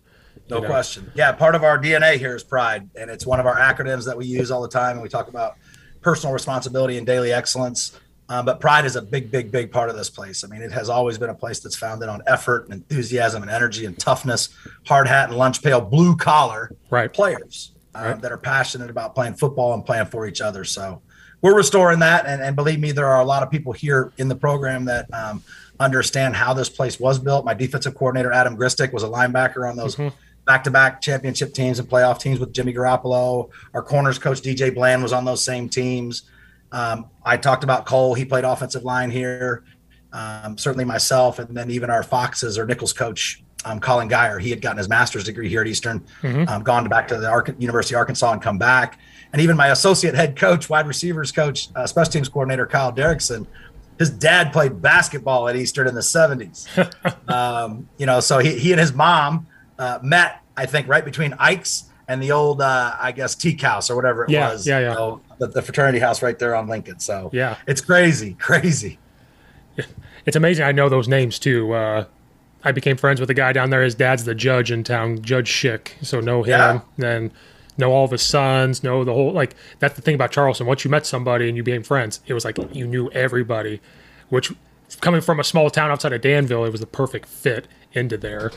No 0.49 0.59
know? 0.59 0.67
question. 0.67 1.11
Yeah, 1.15 1.31
part 1.31 1.55
of 1.55 1.63
our 1.63 1.77
DNA 1.77 2.17
here 2.17 2.35
is 2.35 2.43
pride, 2.43 2.89
and 2.95 3.09
it's 3.09 3.25
one 3.25 3.39
of 3.39 3.45
our 3.45 3.55
acronyms 3.55 4.05
that 4.05 4.17
we 4.17 4.25
use 4.25 4.51
all 4.51 4.61
the 4.61 4.69
time. 4.69 4.93
And 4.93 5.01
we 5.01 5.09
talk 5.09 5.27
about 5.27 5.57
personal 6.01 6.33
responsibility 6.33 6.97
and 6.97 7.05
daily 7.05 7.31
excellence. 7.31 7.99
Um, 8.29 8.45
but 8.45 8.59
pride 8.59 8.85
is 8.85 8.95
a 8.95 9.01
big, 9.01 9.31
big, 9.31 9.51
big 9.51 9.71
part 9.71 9.89
of 9.89 9.95
this 9.95 10.09
place. 10.09 10.43
I 10.43 10.47
mean, 10.47 10.61
it 10.61 10.71
has 10.71 10.87
always 10.87 11.17
been 11.17 11.31
a 11.31 11.35
place 11.35 11.59
that's 11.61 11.75
founded 11.75 12.09
on 12.09 12.21
effort 12.27 12.65
and 12.65 12.73
enthusiasm 12.73 13.41
and 13.41 13.49
energy 13.49 13.85
and 13.85 13.97
toughness, 13.97 14.49
hard 14.85 15.07
hat 15.07 15.29
and 15.29 15.37
lunch 15.37 15.63
pail, 15.63 15.81
blue 15.81 16.15
collar 16.15 16.75
right. 16.91 17.11
players 17.11 17.71
uh, 17.95 17.99
right. 17.99 18.21
that 18.21 18.31
are 18.31 18.37
passionate 18.37 18.89
about 18.89 19.15
playing 19.15 19.35
football 19.35 19.73
and 19.73 19.85
playing 19.85 20.07
for 20.07 20.27
each 20.27 20.41
other. 20.41 20.63
So 20.63 21.01
we're 21.41 21.55
restoring 21.55 21.99
that. 21.99 22.25
And, 22.25 22.41
and 22.41 22.55
believe 22.55 22.79
me, 22.79 22.91
there 22.91 23.07
are 23.07 23.21
a 23.21 23.25
lot 23.25 23.43
of 23.43 23.49
people 23.49 23.73
here 23.73 24.11
in 24.17 24.27
the 24.27 24.35
program 24.35 24.85
that 24.85 25.13
um, 25.13 25.43
understand 25.79 26.35
how 26.35 26.53
this 26.53 26.69
place 26.69 26.99
was 26.99 27.19
built. 27.19 27.45
My 27.45 27.53
defensive 27.53 27.95
coordinator, 27.95 28.31
Adam 28.31 28.55
Gristic, 28.55 28.91
was 28.93 29.03
a 29.03 29.09
linebacker 29.09 29.69
on 29.69 29.75
those. 29.75 29.95
Mm-hmm 29.95 30.15
back-to-back 30.49 30.99
championship 30.99 31.53
teams 31.53 31.77
and 31.77 31.87
playoff 31.87 32.19
teams 32.19 32.39
with 32.39 32.51
Jimmy 32.51 32.73
Garoppolo. 32.73 33.51
Our 33.75 33.83
corners 33.83 34.17
coach 34.17 34.41
DJ 34.41 34.73
Bland 34.73 35.03
was 35.03 35.13
on 35.13 35.23
those 35.23 35.43
same 35.43 35.69
teams. 35.69 36.23
Um, 36.71 37.05
I 37.23 37.37
talked 37.37 37.63
about 37.63 37.85
Cole; 37.85 38.15
he 38.15 38.25
played 38.25 38.45
offensive 38.45 38.83
line 38.83 39.11
here. 39.11 39.63
Um, 40.11 40.57
certainly 40.57 40.85
myself, 40.85 41.37
and 41.37 41.55
then 41.55 41.69
even 41.69 41.91
our 41.91 42.01
Foxes 42.01 42.57
or 42.57 42.65
Nichols 42.65 42.93
coach 42.93 43.43
um, 43.65 43.79
Colin 43.79 44.07
Geyer. 44.07 44.39
He 44.39 44.49
had 44.49 44.61
gotten 44.61 44.77
his 44.77 44.89
master's 44.89 45.23
degree 45.23 45.49
here 45.49 45.61
at 45.61 45.67
Eastern, 45.67 45.99
mm-hmm. 46.21 46.47
um, 46.47 46.63
gone 46.63 46.87
back 46.87 47.07
to 47.09 47.17
the 47.17 47.27
Ar- 47.27 47.45
University 47.57 47.95
of 47.95 47.99
Arkansas 47.99 48.31
and 48.31 48.41
come 48.41 48.57
back. 48.57 48.99
And 49.31 49.41
even 49.41 49.57
my 49.57 49.67
associate 49.67 50.15
head 50.15 50.35
coach, 50.35 50.69
wide 50.69 50.87
receivers 50.87 51.31
coach, 51.31 51.69
uh, 51.75 51.85
special 51.85 52.11
teams 52.11 52.29
coordinator 52.29 52.65
Kyle 52.65 52.91
Derrickson, 52.91 53.45
his 53.99 54.09
dad 54.09 54.53
played 54.53 54.81
basketball 54.81 55.49
at 55.49 55.55
Eastern 55.55 55.87
in 55.87 55.93
the 55.93 56.01
70s. 56.01 56.67
um, 57.29 57.87
you 57.97 58.05
know, 58.05 58.21
so 58.21 58.39
he, 58.39 58.57
he 58.57 58.71
and 58.71 58.79
his 58.79 58.93
mom 58.93 59.45
uh, 59.77 59.99
met, 60.01 60.41
I 60.55 60.65
think, 60.65 60.87
right 60.87 61.03
between 61.03 61.33
Ike's 61.37 61.89
and 62.07 62.23
the 62.23 62.31
old, 62.31 62.61
uh, 62.61 62.95
I 62.99 63.11
guess, 63.11 63.35
Teak 63.35 63.61
House 63.61 63.89
or 63.89 63.95
whatever 63.95 64.23
it 64.23 64.31
yeah, 64.31 64.51
was. 64.51 64.65
Yeah, 64.65 64.79
yeah. 64.79 64.89
You 64.89 64.95
know, 64.95 65.21
the, 65.37 65.47
the 65.47 65.61
fraternity 65.61 65.99
house 65.99 66.23
right 66.23 66.37
there 66.39 66.55
on 66.55 66.67
Lincoln. 66.67 66.99
So 66.99 67.29
yeah, 67.33 67.57
it's 67.67 67.81
crazy, 67.81 68.33
crazy. 68.39 68.97
It's 70.25 70.35
amazing. 70.35 70.65
I 70.65 70.71
know 70.71 70.89
those 70.89 71.07
names 71.07 71.39
too. 71.39 71.71
Uh, 71.73 72.05
I 72.63 72.71
became 72.71 72.97
friends 72.97 73.19
with 73.19 73.29
a 73.29 73.33
guy 73.33 73.53
down 73.53 73.69
there. 73.69 73.83
His 73.83 73.95
dad's 73.95 74.25
the 74.25 74.35
judge 74.35 74.71
in 74.71 74.83
town, 74.83 75.21
Judge 75.21 75.49
Schick. 75.49 75.91
So 76.01 76.19
know 76.19 76.43
him. 76.43 76.49
Yeah. 76.49 76.81
Then 76.97 77.31
know 77.77 77.91
all 77.91 78.05
of 78.05 78.11
his 78.11 78.21
sons. 78.21 78.83
Know 78.83 79.03
the 79.03 79.13
whole 79.13 79.31
like 79.31 79.55
that's 79.79 79.95
the 79.95 80.01
thing 80.01 80.15
about 80.15 80.31
Charleston. 80.31 80.67
Once 80.67 80.83
you 80.83 80.91
met 80.91 81.05
somebody 81.05 81.47
and 81.47 81.55
you 81.55 81.63
became 81.63 81.83
friends, 81.83 82.19
it 82.27 82.33
was 82.33 82.45
like 82.45 82.57
you 82.73 82.85
knew 82.85 83.09
everybody. 83.11 83.81
Which 84.29 84.51
coming 85.01 85.21
from 85.21 85.39
a 85.39 85.43
small 85.43 85.69
town 85.69 85.89
outside 85.89 86.13
of 86.13 86.21
Danville, 86.21 86.65
it 86.65 86.71
was 86.71 86.81
the 86.81 86.87
perfect 86.87 87.27
fit 87.27 87.67
into 87.93 88.17
there. 88.17 88.51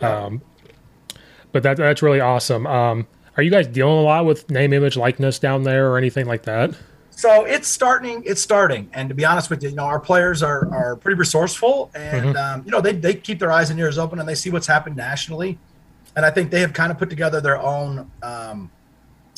Yeah. 0.00 0.24
Um, 0.24 0.42
but 1.52 1.62
that 1.64 1.76
that's 1.76 2.02
really 2.02 2.20
awesome. 2.20 2.66
Um, 2.66 3.08
are 3.36 3.42
you 3.42 3.50
guys 3.50 3.66
dealing 3.66 3.98
a 3.98 4.02
lot 4.02 4.24
with 4.24 4.50
name, 4.50 4.72
image, 4.72 4.96
likeness 4.96 5.38
down 5.38 5.64
there, 5.64 5.90
or 5.90 5.98
anything 5.98 6.26
like 6.26 6.42
that? 6.44 6.74
So 7.20 7.44
it's 7.44 7.68
starting. 7.68 8.22
It's 8.24 8.40
starting. 8.40 8.88
And 8.94 9.10
to 9.10 9.14
be 9.14 9.26
honest 9.26 9.50
with 9.50 9.62
you, 9.62 9.68
you 9.68 9.76
know, 9.76 9.84
our 9.84 10.00
players 10.00 10.42
are 10.42 10.72
are 10.74 10.96
pretty 10.96 11.18
resourceful, 11.18 11.90
and 11.94 12.34
mm-hmm. 12.34 12.36
um, 12.36 12.64
you 12.64 12.70
know, 12.70 12.80
they 12.80 12.92
they 12.92 13.14
keep 13.14 13.38
their 13.38 13.52
eyes 13.52 13.68
and 13.68 13.78
ears 13.78 13.98
open, 13.98 14.20
and 14.20 14.26
they 14.26 14.34
see 14.34 14.48
what's 14.48 14.66
happened 14.66 14.96
nationally. 14.96 15.58
And 16.16 16.24
I 16.24 16.30
think 16.30 16.50
they 16.50 16.60
have 16.60 16.72
kind 16.72 16.90
of 16.90 16.96
put 16.96 17.10
together 17.10 17.42
their 17.42 17.60
own, 17.60 18.10
um, 18.22 18.70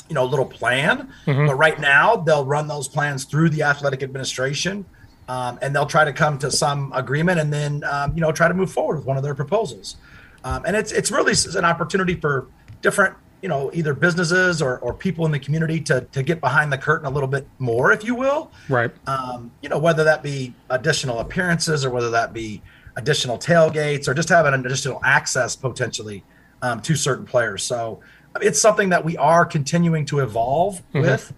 you 0.08 0.14
know, 0.14 0.24
little 0.24 0.46
plan. 0.46 1.12
Mm-hmm. 1.26 1.46
But 1.48 1.56
right 1.56 1.80
now, 1.80 2.14
they'll 2.14 2.44
run 2.44 2.68
those 2.68 2.86
plans 2.86 3.24
through 3.24 3.48
the 3.48 3.64
athletic 3.64 4.04
administration, 4.04 4.84
um, 5.26 5.58
and 5.60 5.74
they'll 5.74 5.84
try 5.84 6.04
to 6.04 6.12
come 6.12 6.38
to 6.38 6.52
some 6.52 6.92
agreement, 6.92 7.40
and 7.40 7.52
then 7.52 7.82
um, 7.82 8.14
you 8.14 8.20
know, 8.20 8.30
try 8.30 8.46
to 8.46 8.54
move 8.54 8.70
forward 8.70 8.98
with 8.98 9.06
one 9.06 9.16
of 9.16 9.24
their 9.24 9.34
proposals. 9.34 9.96
Um, 10.44 10.62
and 10.66 10.76
it's 10.76 10.92
it's 10.92 11.10
really 11.10 11.34
an 11.56 11.64
opportunity 11.64 12.14
for 12.14 12.46
different 12.80 13.16
you 13.42 13.48
know 13.48 13.70
either 13.74 13.92
businesses 13.92 14.62
or, 14.62 14.78
or 14.78 14.94
people 14.94 15.26
in 15.26 15.32
the 15.32 15.38
community 15.38 15.80
to, 15.80 16.02
to 16.12 16.22
get 16.22 16.40
behind 16.40 16.72
the 16.72 16.78
curtain 16.78 17.06
a 17.06 17.10
little 17.10 17.28
bit 17.28 17.46
more 17.58 17.92
if 17.92 18.04
you 18.04 18.14
will. 18.14 18.50
Right. 18.68 18.90
Um, 19.08 19.50
you 19.60 19.68
know 19.68 19.78
whether 19.78 20.04
that 20.04 20.22
be 20.22 20.54
additional 20.70 21.18
appearances 21.18 21.84
or 21.84 21.90
whether 21.90 22.10
that 22.10 22.32
be 22.32 22.62
additional 22.96 23.38
tailgates 23.38 24.06
or 24.06 24.14
just 24.14 24.28
having 24.28 24.54
an 24.54 24.64
additional 24.64 25.00
access 25.04 25.56
potentially 25.56 26.24
um, 26.62 26.80
to 26.82 26.94
certain 26.94 27.24
players. 27.24 27.62
So 27.64 28.00
it's 28.40 28.60
something 28.60 28.90
that 28.90 29.04
we 29.04 29.16
are 29.16 29.44
continuing 29.44 30.06
to 30.06 30.20
evolve 30.20 30.76
mm-hmm. 30.76 31.00
with. 31.00 31.32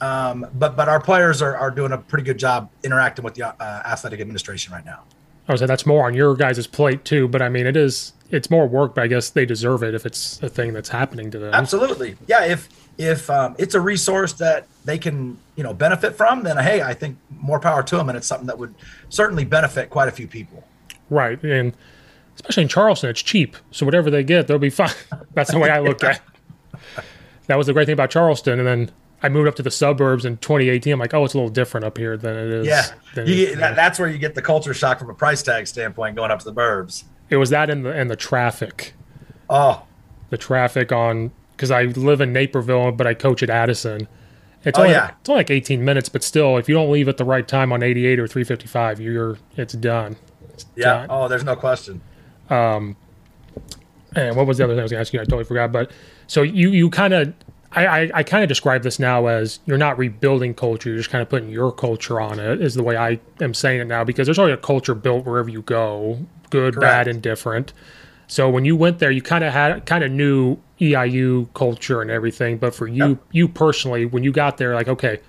Um, 0.00 0.46
but 0.54 0.74
but 0.74 0.88
our 0.88 1.00
players 1.00 1.42
are, 1.42 1.56
are 1.56 1.70
doing 1.70 1.92
a 1.92 1.98
pretty 1.98 2.24
good 2.24 2.38
job 2.38 2.70
interacting 2.82 3.24
with 3.24 3.34
the 3.34 3.46
uh, 3.46 3.82
athletic 3.84 4.20
administration 4.20 4.72
right 4.72 4.84
now 4.84 5.04
I 5.48 5.52
would 5.52 5.58
say 5.58 5.66
that's 5.66 5.86
more 5.86 6.06
on 6.06 6.14
your 6.14 6.34
guys' 6.36 6.66
plate 6.66 7.04
too, 7.04 7.28
but 7.28 7.42
I 7.42 7.48
mean 7.48 7.66
it 7.66 7.76
is 7.76 8.12
it's 8.30 8.50
more 8.50 8.66
work, 8.66 8.94
but 8.94 9.04
I 9.04 9.06
guess 9.08 9.30
they 9.30 9.44
deserve 9.44 9.82
it 9.82 9.94
if 9.94 10.06
it's 10.06 10.42
a 10.42 10.48
thing 10.48 10.72
that's 10.72 10.88
happening 10.88 11.30
to 11.32 11.38
them. 11.38 11.52
Absolutely, 11.52 12.16
yeah. 12.26 12.44
If 12.44 12.68
if 12.98 13.28
um, 13.30 13.54
it's 13.58 13.74
a 13.74 13.80
resource 13.80 14.32
that 14.34 14.66
they 14.84 14.98
can 14.98 15.38
you 15.56 15.62
know 15.62 15.74
benefit 15.74 16.16
from, 16.16 16.42
then 16.42 16.56
hey, 16.56 16.82
I 16.82 16.94
think 16.94 17.18
more 17.30 17.60
power 17.60 17.82
to 17.82 17.96
them, 17.96 18.08
and 18.08 18.16
it's 18.16 18.26
something 18.26 18.46
that 18.46 18.58
would 18.58 18.74
certainly 19.10 19.44
benefit 19.44 19.90
quite 19.90 20.08
a 20.08 20.12
few 20.12 20.26
people. 20.26 20.64
Right, 21.10 21.42
and 21.42 21.74
especially 22.36 22.62
in 22.62 22.68
Charleston, 22.68 23.10
it's 23.10 23.22
cheap, 23.22 23.56
so 23.70 23.84
whatever 23.84 24.10
they 24.10 24.24
get, 24.24 24.46
they'll 24.46 24.58
be 24.58 24.70
fine. 24.70 24.90
that's 25.34 25.50
the 25.50 25.58
way 25.58 25.68
I 25.70 25.80
look 25.80 26.02
at. 26.02 26.16
it. 26.16 27.04
That 27.48 27.58
was 27.58 27.66
the 27.66 27.72
great 27.72 27.86
thing 27.86 27.94
about 27.94 28.10
Charleston, 28.10 28.58
and 28.58 28.66
then 28.66 28.90
I 29.22 29.28
moved 29.28 29.48
up 29.48 29.54
to 29.56 29.62
the 29.62 29.70
suburbs 29.70 30.24
in 30.24 30.36
2018. 30.38 30.92
I'm 30.92 30.98
like, 30.98 31.14
oh, 31.14 31.24
it's 31.24 31.34
a 31.34 31.36
little 31.36 31.50
different 31.50 31.84
up 31.86 31.96
here 31.96 32.16
than 32.16 32.36
it 32.36 32.50
is. 32.50 32.66
Yeah, 32.66 33.24
you, 33.24 33.54
that, 33.56 33.76
that's 33.76 33.98
where 33.98 34.08
you 34.08 34.18
get 34.18 34.34
the 34.34 34.42
culture 34.42 34.74
shock 34.74 34.98
from 34.98 35.10
a 35.10 35.14
price 35.14 35.42
tag 35.42 35.66
standpoint 35.66 36.16
going 36.16 36.30
up 36.30 36.40
to 36.40 36.44
the 36.44 36.52
burbs. 36.52 37.04
It 37.30 37.36
was 37.36 37.50
that 37.50 37.70
and 37.70 37.84
the 37.84 37.92
and 37.92 38.10
the 38.10 38.16
traffic. 38.16 38.94
Oh, 39.48 39.84
the 40.30 40.38
traffic 40.38 40.92
on 40.92 41.30
because 41.56 41.70
I 41.70 41.84
live 41.84 42.20
in 42.20 42.32
Naperville, 42.32 42.92
but 42.92 43.06
I 43.06 43.14
coach 43.14 43.42
at 43.42 43.50
Addison. 43.50 44.08
It's 44.64 44.78
oh 44.78 44.82
only, 44.82 44.94
yeah, 44.94 45.12
it's 45.20 45.28
only 45.28 45.40
like 45.40 45.50
18 45.50 45.84
minutes, 45.84 46.08
but 46.08 46.22
still, 46.22 46.56
if 46.56 46.68
you 46.68 46.74
don't 46.74 46.90
leave 46.90 47.08
at 47.08 47.16
the 47.16 47.24
right 47.24 47.46
time 47.46 47.72
on 47.72 47.82
88 47.82 48.20
or 48.20 48.26
355, 48.26 49.00
you're 49.00 49.38
it's 49.56 49.74
done. 49.74 50.16
It's 50.50 50.66
yeah. 50.76 50.84
Done. 50.84 51.06
Oh, 51.10 51.28
there's 51.28 51.44
no 51.44 51.56
question. 51.56 52.00
Um, 52.50 52.96
and 54.14 54.36
what 54.36 54.46
was 54.46 54.58
the 54.58 54.64
other 54.64 54.74
thing 54.74 54.80
I 54.80 54.82
was 54.82 54.92
going 54.92 54.98
to 54.98 55.00
ask 55.00 55.12
you? 55.12 55.20
I 55.20 55.24
totally 55.24 55.44
forgot. 55.44 55.72
But 55.72 55.90
so 56.26 56.42
you 56.42 56.70
you 56.70 56.90
kind 56.90 57.14
of 57.14 57.34
I, 57.74 57.86
I, 57.86 58.10
I 58.14 58.22
kind 58.22 58.42
of 58.42 58.48
describe 58.48 58.82
this 58.82 58.98
now 58.98 59.26
as 59.26 59.60
you're 59.66 59.78
not 59.78 59.98
rebuilding 59.98 60.54
culture, 60.54 60.90
you're 60.90 60.98
just 60.98 61.10
kind 61.10 61.22
of 61.22 61.28
putting 61.28 61.48
your 61.48 61.72
culture 61.72 62.20
on 62.20 62.38
it, 62.38 62.60
is 62.60 62.74
the 62.74 62.82
way 62.82 62.96
I 62.96 63.18
am 63.40 63.54
saying 63.54 63.80
it 63.80 63.86
now, 63.86 64.04
because 64.04 64.26
there's 64.26 64.38
already 64.38 64.54
a 64.54 64.58
culture 64.58 64.94
built 64.94 65.24
wherever 65.24 65.48
you 65.48 65.62
go 65.62 66.18
good, 66.50 66.74
Correct. 66.74 66.80
bad, 66.80 67.08
and 67.08 67.22
different. 67.22 67.72
So 68.28 68.48
when 68.48 68.64
you 68.64 68.76
went 68.76 68.98
there, 68.98 69.10
you 69.10 69.22
kind 69.22 69.42
of 69.42 69.52
had 69.52 69.84
kind 69.86 70.04
of 70.04 70.12
knew 70.12 70.58
EIU 70.80 71.52
culture 71.54 72.00
and 72.00 72.10
everything. 72.10 72.58
But 72.58 72.74
for 72.74 72.86
you, 72.86 73.08
yep. 73.08 73.18
you 73.32 73.48
personally, 73.48 74.06
when 74.06 74.22
you 74.22 74.32
got 74.32 74.58
there, 74.58 74.74
like, 74.74 74.88
okay, 74.88 75.20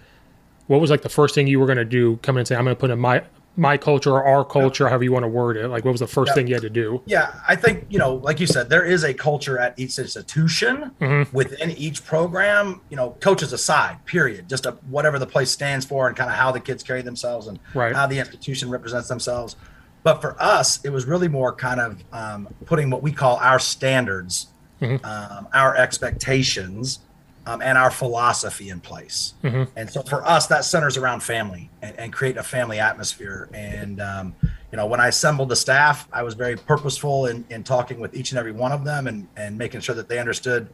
what 0.68 0.80
was 0.80 0.90
like 0.90 1.02
the 1.02 1.10
first 1.10 1.36
thing 1.36 1.48
you 1.48 1.60
were 1.60 1.66
going 1.66 1.78
to 1.78 1.86
do? 1.86 2.18
Come 2.18 2.36
in 2.36 2.40
and 2.40 2.48
say, 2.48 2.56
I'm 2.56 2.64
going 2.64 2.76
to 2.76 2.80
put 2.80 2.92
in 2.92 3.00
my 3.00 3.24
my 3.56 3.78
culture 3.78 4.10
or 4.12 4.24
our 4.26 4.44
culture, 4.44 4.88
however 4.88 5.04
you 5.04 5.12
want 5.12 5.24
to 5.24 5.28
word 5.28 5.58
it? 5.58 5.68
Like, 5.68 5.86
what 5.86 5.92
was 5.92 6.00
the 6.00 6.08
first 6.08 6.30
Yeah. 6.30 6.34
thing 6.34 6.48
you 6.48 6.56
had 6.56 6.64
to 6.64 6.70
do? 6.70 7.02
Yeah, 7.06 7.34
I 7.48 7.56
think 7.56 7.86
you 7.90 8.00
know, 8.00 8.16
like 8.16 8.40
you 8.40 8.48
said, 8.48 8.70
there 8.70 8.84
is 8.84 9.04
a 9.04 9.14
culture 9.14 9.60
at 9.60 9.78
each 9.78 10.00
institution 10.00 10.92
Mm-hmm. 11.00 11.36
within 11.36 11.72
each 11.72 12.04
program. 12.06 12.82
You 12.90 12.98
know, 12.98 13.12
coaches 13.20 13.54
aside, 13.54 14.04
period. 14.06 14.50
Just 14.50 14.66
a, 14.66 14.72
whatever 14.90 15.20
the 15.20 15.28
place 15.28 15.52
stands 15.52 15.86
for, 15.86 16.08
and 16.08 16.16
kind 16.18 16.30
of 16.30 16.36
how 16.36 16.52
the 16.52 16.60
kids 16.60 16.82
carry 16.84 17.02
themselves, 17.04 17.48
and 17.48 17.60
Right. 17.76 17.96
how 17.96 18.08
the 18.08 18.20
institution 18.20 18.70
represents 18.70 19.08
themselves. 19.08 19.56
But 20.04 20.20
for 20.20 20.36
us, 20.42 20.84
it 20.84 20.90
was 20.90 21.06
really 21.06 21.28
more 21.30 21.54
kind 21.54 21.80
of 21.80 22.04
um, 22.12 22.50
putting 22.66 22.90
what 22.90 23.02
we 23.04 23.12
call 23.12 23.38
our 23.38 23.60
standards, 23.60 24.48
Mm-hmm. 24.82 25.06
um, 25.06 25.48
our 25.54 25.78
expectations, 25.78 27.00
um, 27.46 27.62
and 27.62 27.78
our 27.78 27.92
philosophy 27.92 28.70
in 28.70 28.80
place. 28.80 29.34
Mm-hmm. 29.44 29.64
And 29.76 29.90
so 29.90 30.02
for 30.02 30.26
us, 30.26 30.48
that 30.48 30.64
centers 30.64 30.98
around 30.98 31.22
family 31.22 31.70
and, 31.82 31.98
and 32.00 32.14
create 32.14 32.38
a 32.38 32.44
family 32.44 32.80
atmosphere. 32.80 33.50
And, 33.54 34.00
um, 34.00 34.36
you 34.72 34.78
know, 34.78 34.86
when 34.86 35.00
I 35.00 35.08
assembled 35.10 35.50
the 35.50 35.56
staff, 35.56 36.08
I 36.14 36.24
was 36.24 36.36
very 36.36 36.56
purposeful 36.56 37.26
in, 37.26 37.46
in 37.50 37.64
talking 37.64 38.00
with 38.00 38.16
each 38.16 38.32
and 38.32 38.40
every 38.40 38.54
one 38.54 38.72
of 38.72 38.86
them 38.86 39.08
and, 39.08 39.28
and 39.36 39.58
making 39.58 39.82
sure 39.82 39.96
that 39.96 40.08
they 40.08 40.20
understood, 40.20 40.70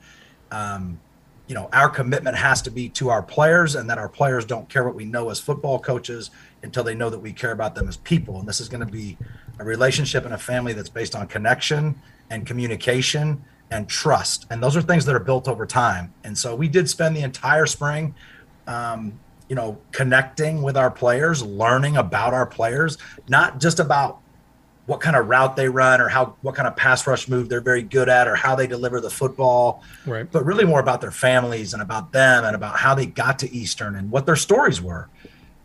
um, 0.51 0.99
you 1.47 1.55
know, 1.55 1.69
our 1.73 1.89
commitment 1.89 2.38
has 2.38 2.62
to 2.62 2.69
be 2.69 2.89
to 2.89 3.10
our 3.10 3.23
players 3.23 3.73
and 3.73 3.89
that 3.89 3.97
our 3.97 4.10
players 4.10 4.45
don't 4.45 4.69
care 4.69 4.84
what 4.84 4.93
we 4.93 5.05
know 5.05 5.32
as 5.32 5.39
football 5.39 5.79
coaches 5.79 6.29
until 6.62 6.84
they 6.84 6.93
know 6.93 7.10
that 7.10 7.19
we 7.19 7.34
care 7.34 7.51
about 7.51 7.73
them 7.73 7.88
as 7.88 7.97
people. 7.97 8.39
And 8.39 8.47
this 8.47 8.60
is 8.62 8.69
going 8.69 8.86
to 8.86 8.91
be 8.91 9.17
a 9.58 9.63
relationship 9.63 10.25
and 10.25 10.36
a 10.36 10.38
family 10.38 10.73
that's 10.73 10.89
based 10.89 11.15
on 11.15 11.25
connection 11.27 11.99
and 12.29 12.45
communication 12.45 13.43
and 13.71 13.88
trust. 13.88 14.45
And 14.49 14.62
those 14.62 14.75
are 14.75 14.82
things 14.82 15.05
that 15.05 15.15
are 15.15 15.19
built 15.19 15.47
over 15.47 15.65
time. 15.65 16.13
And 16.23 16.38
so 16.38 16.55
we 16.55 16.67
did 16.67 16.89
spend 16.89 17.15
the 17.15 17.21
entire 17.21 17.65
spring, 17.65 18.15
um, 18.67 19.19
you 19.47 19.55
know, 19.55 19.77
connecting 19.91 20.62
with 20.62 20.77
our 20.77 20.91
players, 20.91 21.43
learning 21.43 21.97
about 21.97 22.34
our 22.34 22.45
players, 22.45 22.97
not 23.27 23.60
just 23.60 23.79
about 23.79 24.19
what 24.86 25.01
kind 25.01 25.15
of 25.15 25.27
route 25.27 25.55
they 25.55 25.69
run 25.69 26.01
or 26.01 26.10
how 26.10 26.36
what 26.41 26.55
kind 26.55 26.67
of 26.67 26.75
pass 26.75 27.05
rush 27.05 27.27
move 27.27 27.47
they're 27.47 27.62
very 27.62 27.84
good 27.84 28.10
at 28.10 28.27
or 28.27 28.36
how 28.36 28.55
they 28.55 28.65
deliver 28.65 28.99
the 28.99 29.10
football, 29.10 29.84
Right. 30.08 30.29
but 30.32 30.43
really 30.45 30.65
more 30.65 30.79
about 30.79 30.99
their 30.99 31.12
families 31.12 31.73
and 31.73 31.82
about 31.84 32.12
them 32.12 32.43
and 32.43 32.55
about 32.55 32.75
how 32.77 32.95
they 32.95 33.05
got 33.05 33.38
to 33.39 33.51
Eastern 33.53 33.95
and 33.95 34.10
what 34.10 34.25
their 34.25 34.36
stories 34.36 34.82
were. 34.82 35.08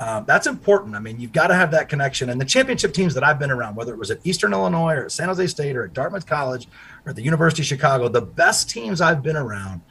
Um, 0.00 0.24
that's 0.26 0.46
important. 0.46 0.96
I 0.96 0.98
mean, 0.98 1.20
you've 1.20 1.32
got 1.32 1.48
to 1.48 1.54
have 1.54 1.70
that 1.70 1.88
connection. 1.88 2.30
And 2.30 2.40
the 2.40 2.44
championship 2.44 2.92
teams 2.92 3.14
that 3.14 3.22
I've 3.22 3.38
been 3.38 3.50
around, 3.50 3.76
whether 3.76 3.92
it 3.92 3.98
was 3.98 4.10
at 4.10 4.18
Eastern 4.24 4.52
Illinois 4.52 4.94
or 4.94 5.04
at 5.04 5.12
San 5.12 5.28
Jose 5.28 5.46
State 5.46 5.76
or 5.76 5.84
at 5.84 5.92
Dartmouth 5.92 6.26
College 6.26 6.66
or 7.06 7.10
at 7.10 7.16
the 7.16 7.22
University 7.22 7.62
of 7.62 7.66
Chicago, 7.66 8.08
the 8.08 8.20
best 8.20 8.68
teams 8.68 9.00
I've 9.00 9.22
been 9.22 9.36
around 9.36 9.82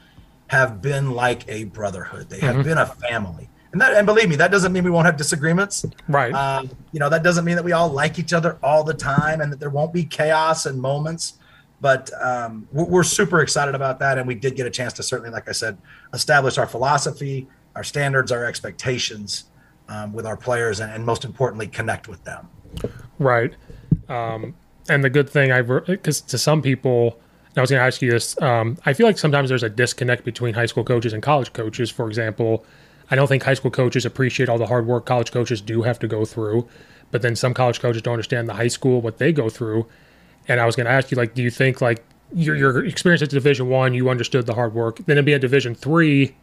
have 0.48 0.82
been 0.82 1.12
like 1.12 1.48
a 1.48 1.64
brotherhood. 1.66 2.30
They 2.30 2.40
have 2.40 2.64
been 2.64 2.78
a 2.78 2.86
family. 2.86 3.50
And 3.72 3.82
that, 3.82 3.96
and 3.96 4.06
believe 4.06 4.30
me, 4.30 4.36
that 4.36 4.52
doesn't 4.52 4.72
mean 4.72 4.84
we 4.84 4.92
won't 4.92 5.06
have 5.06 5.18
disagreements. 5.18 5.86
Right. 6.08 6.34
Um, 6.34 6.70
you 6.92 7.00
know, 7.00 7.10
that 7.10 7.24
doesn't 7.24 7.46
mean 7.46 7.56
that 7.56 7.64
we 7.64 7.72
all 7.72 7.90
like 7.90 8.20
each 8.20 8.34
other 8.34 8.60
all 8.62 8.84
the 8.84 8.94
time 8.94 9.42
and 9.42 9.52
that 9.52 9.60
there 9.60 9.72
won't 9.72 9.94
be 9.94 10.04
chaos 10.04 10.66
and 10.66 10.80
moments. 10.80 11.40
But 11.82 12.12
um, 12.22 12.68
we're 12.72 13.04
super 13.04 13.42
excited 13.42 13.74
about 13.74 14.00
that. 14.00 14.18
And 14.18 14.28
we 14.28 14.36
did 14.36 14.56
get 14.56 14.68
a 14.68 14.70
chance 14.70 14.94
to 14.94 15.04
certainly, 15.04 15.32
like 15.32 15.50
I 15.50 15.54
said, 15.54 15.78
establish 16.14 16.58
our 16.58 16.68
philosophy, 16.68 17.48
our 17.76 17.84
standards, 17.84 18.32
our 18.32 18.46
expectations 18.46 19.46
um, 19.90 20.14
with 20.14 20.26
our 20.26 20.38
players, 20.38 20.80
and, 20.80 20.92
and 20.92 21.06
most 21.06 21.26
importantly, 21.26 21.68
connect 21.68 22.08
with 22.08 22.24
them. 22.24 22.48
Right. 23.20 23.56
Um, 24.10 24.56
and 24.90 25.04
the 25.04 25.10
good 25.10 25.30
thing 25.30 25.52
I've, 25.52 25.68
because 25.86 26.22
to 26.22 26.38
some 26.38 26.62
people, 26.62 27.20
I 27.56 27.62
was 27.62 27.70
going 27.70 27.80
to 27.80 27.86
ask 27.86 28.02
you 28.02 28.12
this, 28.12 28.42
um, 28.42 28.78
I 28.86 28.94
feel 28.94 29.06
like 29.06 29.18
sometimes 29.18 29.50
there's 29.50 29.64
a 29.64 29.70
disconnect 29.70 30.26
between 30.26 30.54
high 30.54 30.66
school 30.66 30.84
coaches 30.84 31.14
and 31.14 31.22
college 31.22 31.54
coaches. 31.54 31.92
For 31.92 32.08
example, 32.08 32.66
I 33.12 33.16
don't 33.16 33.28
think 33.28 33.44
high 33.44 33.54
school 33.54 33.72
coaches 33.72 34.06
appreciate 34.06 34.50
all 34.50 34.58
the 34.58 34.66
hard 34.66 34.88
work 34.88 35.06
college 35.06 35.32
coaches 35.32 35.62
do 35.62 35.84
have 35.84 36.00
to 36.00 36.08
go 36.08 36.26
through, 36.26 36.68
but 37.12 37.22
then 37.22 37.36
some 37.36 37.54
college 37.54 37.80
coaches 37.80 38.02
don't 38.02 38.14
understand 38.14 38.50
the 38.50 38.56
high 38.56 38.70
school, 38.70 39.02
what 39.02 39.20
they 39.20 39.32
go 39.32 39.50
through. 39.50 39.86
And 40.48 40.60
I 40.60 40.66
was 40.66 40.76
going 40.76 40.88
to 40.88 40.92
ask 40.92 41.12
you, 41.12 41.18
like, 41.18 41.36
do 41.36 41.44
you 41.44 41.52
think, 41.52 41.80
like, 41.80 42.04
your, 42.34 42.56
your 42.56 42.84
experience 42.84 43.22
at 43.22 43.30
Division 43.30 43.70
One, 43.70 43.94
you 43.94 44.10
understood 44.10 44.48
the 44.48 44.56
hard 44.56 44.74
work. 44.74 44.98
Then 45.06 45.18
it'd 45.18 45.26
be 45.26 45.36
at 45.36 45.42
Division 45.42 45.76
Three, 45.76 46.36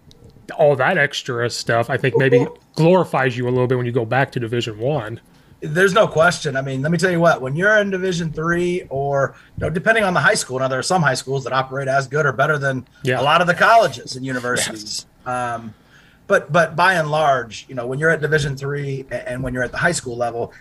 all 0.53 0.77
that 0.77 0.99
extra 0.99 1.49
stuff, 1.51 1.91
I 1.91 1.97
think 1.97 2.17
maybe 2.17 2.47
glorifies 2.75 3.37
you 3.37 3.49
a 3.49 3.51
little 3.51 3.67
bit 3.67 3.77
when 3.77 3.87
you 3.87 3.93
go 3.93 4.05
back 4.05 4.33
to 4.33 4.41
Division 4.41 4.79
One. 4.79 5.21
There's 5.63 5.93
no 5.93 6.09
question. 6.09 6.57
I 6.57 6.63
mean, 6.63 6.81
let 6.81 6.91
me 6.91 6.97
tell 6.97 7.11
you 7.11 7.21
what, 7.21 7.43
when 7.43 7.55
you're 7.55 7.77
in 7.79 7.91
Division 7.91 8.33
three 8.33 8.87
or, 8.89 9.35
you 9.59 9.63
know, 9.67 9.71
depending 9.71 10.05
on 10.05 10.15
the 10.15 10.21
high 10.21 10.35
school, 10.35 10.59
now 10.59 10.69
there 10.69 10.79
are 10.79 10.83
some 10.83 11.03
high 11.03 11.13
schools 11.15 11.45
that 11.45 11.53
operate 11.53 11.87
as 11.87 12.07
good 12.09 12.25
or 12.25 12.33
better 12.33 12.57
than 12.57 12.87
Yeah. 13.03 13.21
a 13.21 13.23
lot 13.23 13.43
of 13.43 13.47
the 13.47 13.53
colleges 13.55 14.17
and 14.17 14.25
universities. 14.25 15.05
Um, 15.27 15.75
but 16.27 16.51
but 16.51 16.77
by 16.77 16.95
and 16.95 17.11
large, 17.11 17.67
you 17.69 17.75
know, 17.75 17.87
when 17.87 17.99
you're 17.99 18.09
at 18.11 18.23
Division 18.23 18.57
three 18.57 19.05
and 19.11 19.43
when 19.43 19.53
you're 19.53 19.63
at 19.65 19.71
the 19.73 19.77
high 19.79 19.93
school 19.93 20.17
level, 20.17 20.53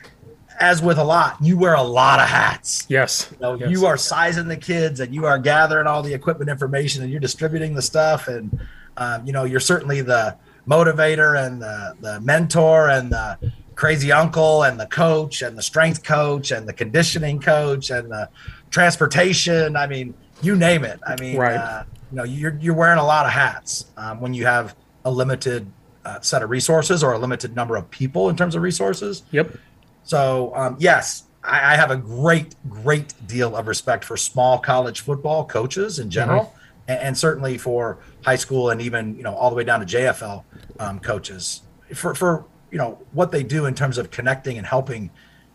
as 0.60 0.82
with 0.82 0.97
a 0.97 1.04
lot, 1.06 1.38
you 1.41 1.58
wear 1.58 1.75
a 1.75 1.82
lot 1.82 2.19
of 2.19 2.28
hats. 2.28 2.86
Yes. 2.89 3.30
You, 3.32 3.38
know, 3.39 3.54
Yes. 3.54 3.69
you 3.71 3.86
are 3.86 3.95
sizing 3.95 4.49
the 4.49 4.58
kids 4.58 4.99
and 4.99 5.15
you 5.15 5.25
are 5.25 5.39
gathering 5.39 5.88
all 5.88 6.04
the 6.04 6.13
equipment 6.13 6.49
information 6.49 7.02
and 7.04 7.10
you're 7.10 7.21
distributing 7.21 7.75
the 7.75 7.82
stuff. 7.82 8.28
And, 8.28 8.60
um, 8.99 9.25
you 9.25 9.33
know, 9.33 9.45
you're 9.45 9.59
certainly 9.59 10.01
the 10.01 10.38
motivator 10.67 11.43
and 11.43 11.62
the, 11.62 11.95
the 12.01 12.19
mentor 12.21 12.89
and 12.89 13.12
the 13.12 13.51
crazy 13.75 14.12
uncle 14.12 14.63
and 14.63 14.79
the 14.79 14.85
coach 14.88 15.41
and 15.41 15.57
the 15.57 15.62
strength 15.62 16.03
coach 16.03 16.51
and 16.51 16.67
the 16.67 16.73
conditioning 16.73 17.39
coach 17.39 17.89
and 17.89 18.12
the 18.12 18.29
transportation. 18.69 19.75
I 19.75 19.88
mean, 19.88 20.13
you 20.41 20.55
name 20.55 20.83
it. 20.83 20.99
I 21.07 21.15
mean, 21.19 21.38
Right. 21.38 21.55
uh, 21.55 21.83
you 22.12 22.17
know, 22.17 22.23
you're, 22.23 22.57
you're 22.59 22.75
wearing 22.75 22.99
a 22.99 23.05
lot 23.05 23.25
of 23.25 23.31
hats 23.31 23.85
um, 23.97 24.19
when 24.19 24.33
you 24.33 24.45
have 24.45 24.75
a 25.05 25.12
limited 25.12 25.71
uh, 26.05 26.19
set 26.21 26.43
of 26.43 26.49
resources 26.49 27.03
or 27.03 27.13
a 27.13 27.17
limited 27.17 27.55
number 27.55 27.75
of 27.75 27.89
people 27.89 28.29
in 28.29 28.35
terms 28.35 28.55
of 28.55 28.62
resources. 28.62 29.23
Yep. 29.31 29.57
So 30.03 30.51
um, 30.55 30.75
yes, 30.79 31.23
I, 31.43 31.73
I 31.73 31.75
have 31.75 31.91
a 31.91 31.97
great, 31.97 32.55
great 32.67 33.13
deal 33.27 33.55
of 33.55 33.67
respect 33.67 34.03
for 34.03 34.17
small 34.17 34.59
college 34.59 35.01
football 35.01 35.45
coaches 35.45 35.99
in 35.99 36.09
general, 36.09 36.53
and, 36.88 36.99
and 36.99 37.17
certainly 37.17 37.57
for 37.57 37.99
high 38.23 38.36
school 38.36 38.69
and 38.69 38.82
even 38.82 39.15
you 39.15 39.23
know 39.23 39.34
all 39.34 39.49
the 39.49 39.55
way 39.55 39.63
down 39.63 39.79
to 39.79 39.86
JFL 39.86 40.43
um, 40.79 40.99
coaches 40.99 41.62
for 41.93 42.13
for 42.13 42.45
you 42.71 42.77
know 42.77 42.99
what 43.13 43.32
they 43.32 43.43
do 43.43 43.65
in 43.65 43.73
terms 43.73 43.97
of 43.97 44.12
connecting 44.12 44.58
and 44.58 44.65
helping 44.67 45.10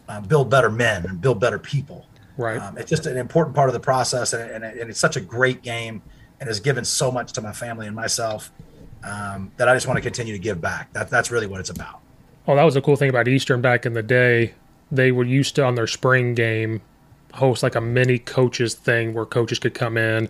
uh, 0.09 0.21
build 0.21 0.51
better 0.51 0.71
men 0.71 1.07
and 1.07 1.21
build 1.21 1.41
better 1.41 1.59
people. 1.59 2.07
Right. 2.37 2.59
Um, 2.59 2.77
it's 2.77 2.91
just 2.91 3.07
an 3.07 3.17
important 3.17 3.55
part 3.55 3.69
of 3.69 3.75
the 3.75 3.81
process, 3.81 4.33
and, 4.33 4.51
and, 4.51 4.65
and 4.65 4.91
it's 4.91 4.99
such 4.99 5.17
a 5.17 5.21
great 5.21 5.63
game, 5.63 6.03
and 6.41 6.49
has 6.49 6.59
given 6.59 6.85
so 6.85 7.13
much 7.13 7.33
to 7.35 7.41
my 7.41 7.53
family 7.53 7.87
and 7.87 7.95
myself 7.95 8.51
um, 9.05 9.53
that 9.57 9.69
I 9.69 9.75
just 9.75 9.87
want 9.87 9.99
to 9.99 10.03
continue 10.03 10.33
to 10.33 10.39
give 10.39 10.61
back. 10.61 10.93
That, 10.95 11.11
that's 11.11 11.31
really 11.31 11.47
what 11.47 11.61
it's 11.61 11.71
about. 11.71 12.01
Oh, 12.47 12.57
that 12.57 12.65
was 12.65 12.77
a 12.77 12.83
cool 12.83 12.97
thing 12.97 13.09
about 13.09 13.29
Eastern 13.29 13.61
back 13.61 13.87
in 13.87 13.93
the 13.93 14.03
day. 14.03 14.55
They 14.91 15.13
were 15.13 15.25
used 15.25 15.55
to 15.57 15.65
on 15.65 15.77
their 15.77 15.87
spring 15.87 16.35
game 16.35 16.83
host 17.33 17.63
like 17.63 17.75
a 17.75 17.81
mini 17.81 18.19
coaches 18.19 18.75
thing 18.75 19.13
where 19.13 19.25
coaches 19.25 19.59
could 19.59 19.75
come 19.75 19.97
in. 19.97 20.29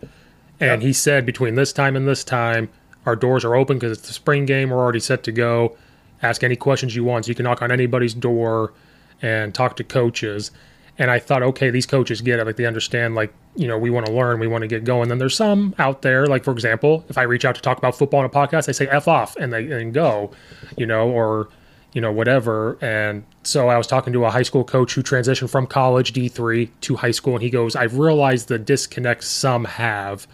And 0.60 0.82
he 0.82 0.92
said 0.92 1.26
between 1.26 1.56
this 1.56 1.72
time 1.72 1.96
and 1.96 2.06
this 2.06 2.24
time, 2.24 2.70
our 3.06 3.16
doors 3.16 3.44
are 3.44 3.54
open 3.54 3.78
because 3.78 3.98
it's 3.98 4.06
the 4.06 4.14
spring 4.14 4.46
game. 4.46 4.70
We're 4.70 4.78
already 4.78 5.00
set 5.00 5.22
to 5.24 5.32
go. 5.32 5.76
Ask 6.22 6.42
any 6.42 6.56
questions 6.56 6.96
you 6.96 7.04
want. 7.04 7.24
So 7.24 7.30
you 7.30 7.34
can 7.34 7.44
knock 7.44 7.60
on 7.60 7.70
anybody's 7.70 8.14
door 8.14 8.72
and 9.20 9.54
talk 9.54 9.76
to 9.76 9.84
coaches. 9.84 10.50
And 10.96 11.10
I 11.10 11.18
thought, 11.18 11.42
okay, 11.42 11.70
these 11.70 11.86
coaches 11.86 12.20
get 12.20 12.38
it. 12.38 12.46
Like 12.46 12.56
they 12.56 12.66
understand, 12.66 13.14
like, 13.14 13.34
you 13.56 13.66
know, 13.66 13.76
we 13.76 13.90
want 13.90 14.06
to 14.06 14.12
learn, 14.12 14.38
we 14.38 14.46
want 14.46 14.62
to 14.62 14.68
get 14.68 14.84
going. 14.84 15.08
Then 15.08 15.18
there's 15.18 15.36
some 15.36 15.74
out 15.78 16.02
there, 16.02 16.26
like, 16.26 16.44
for 16.44 16.52
example, 16.52 17.04
if 17.08 17.18
I 17.18 17.22
reach 17.22 17.44
out 17.44 17.56
to 17.56 17.60
talk 17.60 17.78
about 17.78 17.96
football 17.96 18.20
on 18.20 18.26
a 18.26 18.30
podcast, 18.30 18.66
they 18.66 18.72
say 18.72 18.86
F 18.86 19.08
off 19.08 19.36
and 19.36 19.52
they 19.52 19.70
and 19.72 19.92
go, 19.92 20.30
you 20.76 20.86
know, 20.86 21.10
or, 21.10 21.48
you 21.92 22.00
know, 22.00 22.12
whatever. 22.12 22.78
And 22.80 23.24
so 23.42 23.68
I 23.68 23.76
was 23.76 23.88
talking 23.88 24.12
to 24.12 24.24
a 24.24 24.30
high 24.30 24.42
school 24.44 24.62
coach 24.62 24.94
who 24.94 25.02
transitioned 25.02 25.50
from 25.50 25.66
college 25.66 26.12
D3 26.12 26.70
to 26.82 26.96
high 26.96 27.10
school. 27.10 27.34
And 27.34 27.42
he 27.42 27.50
goes, 27.50 27.74
I've 27.74 27.98
realized 27.98 28.46
the 28.48 28.58
disconnect 28.58 29.24
some 29.24 29.64
have. 29.64 30.28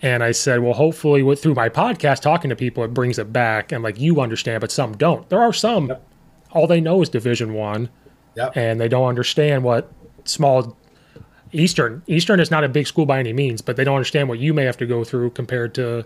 And 0.00 0.22
I 0.22 0.30
said, 0.32 0.60
well, 0.60 0.74
hopefully 0.74 1.22
with, 1.22 1.42
through 1.42 1.54
my 1.54 1.68
podcast, 1.68 2.20
talking 2.20 2.50
to 2.50 2.56
people, 2.56 2.84
it 2.84 2.94
brings 2.94 3.18
it 3.18 3.32
back. 3.32 3.72
And 3.72 3.82
like 3.82 3.98
you 3.98 4.20
understand, 4.20 4.60
but 4.60 4.70
some 4.70 4.96
don't. 4.96 5.28
There 5.28 5.40
are 5.40 5.52
some, 5.52 5.92
all 6.52 6.66
they 6.66 6.80
know 6.80 7.02
is 7.02 7.08
Division 7.08 7.54
One 7.54 7.88
Yep. 8.36 8.56
and 8.56 8.80
they 8.80 8.86
don't 8.88 9.08
understand 9.08 9.64
what 9.64 9.90
small 10.24 10.76
Eastern 11.52 12.02
Eastern 12.06 12.38
is 12.40 12.50
not 12.50 12.62
a 12.62 12.68
big 12.68 12.86
school 12.86 13.06
by 13.06 13.18
any 13.18 13.32
means, 13.32 13.60
but 13.62 13.76
they 13.76 13.82
don't 13.82 13.96
understand 13.96 14.28
what 14.28 14.38
you 14.38 14.52
may 14.54 14.64
have 14.64 14.76
to 14.76 14.86
go 14.86 15.02
through 15.02 15.30
compared 15.30 15.74
to 15.74 16.04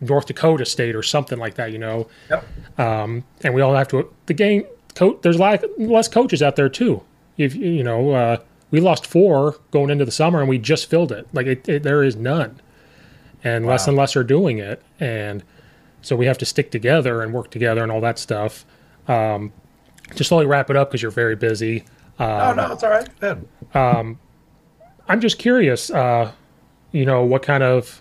North 0.00 0.26
Dakota 0.26 0.66
State 0.66 0.94
or 0.94 1.02
something 1.02 1.38
like 1.38 1.54
that, 1.54 1.72
you 1.72 1.78
know. 1.78 2.08
Yep. 2.28 2.44
Um, 2.78 3.24
and 3.42 3.54
we 3.54 3.62
all 3.62 3.74
have 3.74 3.88
to 3.88 4.12
the 4.26 4.34
game. 4.34 4.64
Co- 4.94 5.18
there's 5.22 5.36
a 5.36 5.40
lot 5.40 5.64
less 5.78 6.08
coaches 6.08 6.42
out 6.42 6.56
there 6.56 6.68
too. 6.68 7.02
If 7.38 7.54
you 7.54 7.82
know, 7.84 8.10
uh, 8.10 8.36
we 8.70 8.80
lost 8.80 9.06
four 9.06 9.56
going 9.70 9.88
into 9.90 10.04
the 10.04 10.10
summer, 10.10 10.40
and 10.40 10.48
we 10.48 10.58
just 10.58 10.90
filled 10.90 11.12
it. 11.12 11.26
Like 11.32 11.46
it, 11.46 11.66
it 11.68 11.82
there 11.84 12.02
is 12.02 12.16
none, 12.16 12.60
and 13.44 13.66
less 13.66 13.86
and 13.88 13.96
less 13.96 14.14
are 14.16 14.24
doing 14.24 14.58
it, 14.58 14.82
and 15.00 15.42
so 16.02 16.16
we 16.16 16.26
have 16.26 16.38
to 16.38 16.44
stick 16.46 16.70
together 16.70 17.22
and 17.22 17.32
work 17.32 17.50
together 17.50 17.82
and 17.82 17.90
all 17.92 18.00
that 18.00 18.18
stuff. 18.18 18.64
Um, 19.08 19.52
to 20.16 20.24
slowly 20.24 20.46
wrap 20.46 20.68
it 20.70 20.76
up 20.76 20.90
because 20.90 21.00
you're 21.02 21.10
very 21.10 21.36
busy. 21.36 21.84
oh 22.18 22.52
no, 22.54 22.72
it's 22.72 22.82
all 22.84 22.90
right. 22.90 23.08
Good. 23.20 23.46
I'm 25.08 25.20
just 25.20 25.38
curious, 25.38 25.90
uh, 25.90 26.30
you 26.92 27.04
know, 27.04 27.24
what 27.24 27.42
kind 27.42 27.62
of 27.62 28.00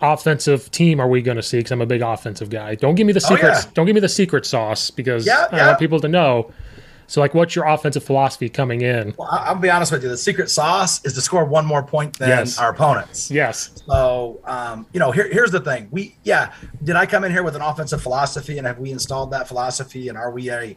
offensive 0.00 0.70
team 0.70 1.00
are 1.00 1.08
we 1.08 1.20
going 1.22 1.36
to 1.36 1.42
see? 1.42 1.58
Because 1.58 1.72
I'm 1.72 1.80
a 1.82 1.86
big 1.86 2.02
offensive 2.02 2.50
guy. 2.50 2.74
Don't 2.74 2.94
give 2.94 3.06
me 3.06 3.12
the 3.12 3.20
secret. 3.20 3.44
Oh, 3.44 3.54
yeah. 3.54 3.62
Don't 3.74 3.86
give 3.86 3.94
me 3.94 4.00
the 4.00 4.08
secret 4.08 4.46
sauce 4.46 4.90
because 4.90 5.26
Yeah, 5.26 5.46
I 5.52 5.56
yeah. 5.56 5.66
want 5.68 5.78
people 5.78 6.00
to 6.00 6.08
know. 6.08 6.50
So, 7.08 7.22
like, 7.22 7.32
what's 7.32 7.56
your 7.56 7.64
offensive 7.66 8.04
philosophy 8.04 8.50
coming 8.50 8.82
in? 8.82 9.14
Well, 9.16 9.28
I'll 9.30 9.54
be 9.54 9.70
honest 9.70 9.90
with 9.92 10.02
you. 10.02 10.10
The 10.10 10.16
secret 10.18 10.50
sauce 10.50 11.02
is 11.06 11.14
to 11.14 11.22
score 11.22 11.42
one 11.46 11.64
more 11.64 11.82
point 11.82 12.18
than 12.18 12.28
Yes. 12.28 12.58
our 12.58 12.70
opponents. 12.70 13.30
Yes. 13.30 13.70
So, 13.86 14.40
um, 14.44 14.84
you 14.92 15.00
know, 15.00 15.10
here, 15.10 15.26
here's 15.32 15.50
the 15.50 15.60
thing. 15.60 15.88
We, 15.90 16.16
yeah, 16.24 16.52
did 16.84 16.96
I 16.96 17.06
come 17.06 17.24
in 17.24 17.32
here 17.32 17.42
with 17.42 17.56
an 17.56 17.62
offensive 17.62 18.02
philosophy 18.02 18.58
and 18.58 18.66
have 18.66 18.78
we 18.78 18.90
installed 18.92 19.30
that 19.30 19.48
philosophy? 19.48 20.08
And 20.08 20.18
are 20.18 20.30
we 20.30 20.50
a 20.50 20.76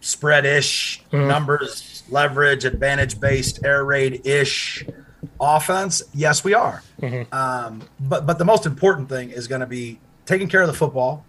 spread 0.00 0.44
ish, 0.44 1.00
numbers, 1.12 2.02
leverage, 2.10 2.64
advantage 2.64 3.20
based, 3.20 3.64
air 3.64 3.84
raid 3.84 4.26
ish 4.26 4.84
offense? 5.40 6.02
Yes, 6.12 6.42
we 6.42 6.54
are. 6.54 6.82
Um, 7.30 7.82
but, 8.00 8.26
but 8.26 8.38
the 8.38 8.44
most 8.44 8.66
important 8.66 9.08
thing 9.08 9.30
is 9.30 9.46
going 9.46 9.60
to 9.60 9.66
be 9.68 10.00
taking 10.26 10.48
care 10.48 10.62
of 10.62 10.66
the 10.66 10.74
football, 10.74 11.24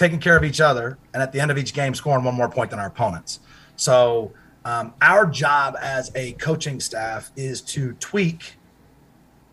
taking 0.00 0.18
care 0.18 0.34
of 0.34 0.42
each 0.42 0.62
other, 0.62 0.96
and 1.12 1.22
at 1.22 1.30
the 1.30 1.38
end 1.38 1.50
of 1.50 1.58
each 1.58 1.74
game, 1.74 1.94
scoring 1.94 2.24
one 2.24 2.34
more 2.34 2.48
point 2.48 2.70
than 2.70 2.78
our 2.78 2.86
opponents. 2.86 3.40
So, 3.76 4.32
um, 4.64 4.94
our 5.02 5.26
job 5.26 5.76
as 5.80 6.10
a 6.14 6.32
coaching 6.32 6.80
staff 6.80 7.30
is 7.36 7.60
to 7.62 7.92
tweak 7.94 8.54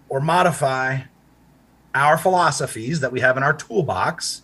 or 0.08 0.22
modify 0.22 1.02
our 1.94 2.18
philosophies 2.18 3.02
that 3.02 3.12
we 3.12 3.20
have 3.20 3.36
in 3.36 3.44
our 3.44 3.54
toolbox 3.54 4.44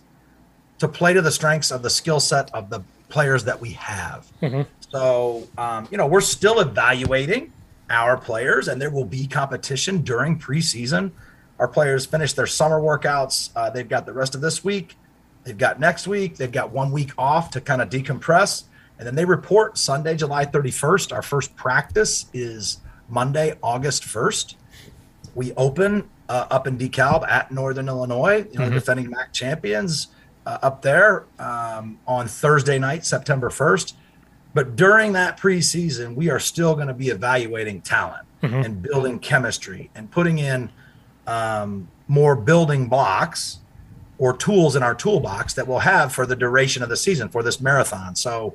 to 0.78 0.88
play 0.88 1.14
to 1.14 1.22
the 1.22 1.30
strengths 1.30 1.70
of 1.70 1.82
the 1.82 1.90
skill 1.90 2.20
set 2.20 2.52
of 2.52 2.68
the 2.68 2.80
players 3.08 3.44
that 3.44 3.58
we 3.60 3.70
have. 3.70 4.30
So, 4.90 5.48
um, 5.56 5.88
you 5.90 5.96
know, 5.96 6.06
we're 6.06 6.20
still 6.20 6.60
evaluating 6.60 7.50
our 7.88 8.18
players, 8.18 8.68
and 8.68 8.80
there 8.80 8.90
will 8.90 9.04
be 9.06 9.26
competition 9.26 10.02
during 10.02 10.38
preseason. 10.38 11.12
Our 11.58 11.68
players 11.68 12.04
finish 12.04 12.34
their 12.34 12.46
summer 12.46 12.80
workouts. 12.80 13.50
Uh, 13.56 13.70
they've 13.70 13.88
got 13.88 14.04
the 14.04 14.12
rest 14.12 14.34
of 14.34 14.42
this 14.42 14.62
week. 14.62 14.96
They've 15.44 15.56
got 15.56 15.78
next 15.78 16.08
week. 16.08 16.36
They've 16.36 16.50
got 16.50 16.72
one 16.72 16.90
week 16.90 17.12
off 17.18 17.50
to 17.50 17.60
kind 17.60 17.82
of 17.82 17.90
decompress. 17.90 18.64
And 18.98 19.06
then 19.06 19.14
they 19.14 19.24
report 19.24 19.76
Sunday, 19.76 20.16
July 20.16 20.46
31st. 20.46 21.12
Our 21.12 21.22
first 21.22 21.54
practice 21.56 22.26
is 22.32 22.78
Monday, 23.08 23.56
August 23.62 24.04
1st. 24.04 24.54
We 25.34 25.52
open 25.54 26.08
uh, 26.28 26.46
up 26.50 26.66
in 26.66 26.78
DeKalb 26.78 27.28
at 27.28 27.50
Northern 27.50 27.88
Illinois, 27.88 28.46
you 28.50 28.58
know, 28.58 28.66
the 28.66 28.74
defending 28.74 29.10
MAC 29.10 29.32
champions 29.32 30.08
uh, 30.46 30.58
up 30.62 30.80
there 30.82 31.24
um, 31.38 31.98
on 32.06 32.28
Thursday 32.28 32.78
night, 32.78 33.04
September 33.04 33.50
1st. 33.50 33.94
But 34.54 34.76
during 34.76 35.12
that 35.12 35.38
preseason, 35.38 36.14
we 36.14 36.30
are 36.30 36.38
still 36.38 36.74
going 36.76 36.86
to 36.86 36.94
be 36.94 37.08
evaluating 37.08 37.80
talent 37.80 38.26
and 38.42 38.80
building 38.82 39.18
chemistry 39.18 39.90
and 39.94 40.10
putting 40.10 40.38
in 40.38 40.70
um, 41.26 41.88
more 42.08 42.36
building 42.36 42.88
blocks 42.88 43.58
or 44.24 44.34
tools 44.34 44.74
in 44.74 44.82
our 44.82 44.94
toolbox 44.94 45.52
that 45.52 45.68
we'll 45.68 45.80
have 45.80 46.10
for 46.10 46.24
the 46.24 46.34
duration 46.34 46.82
of 46.82 46.88
the 46.88 46.96
season 46.96 47.28
for 47.28 47.42
this 47.42 47.60
marathon. 47.60 48.16
So 48.16 48.54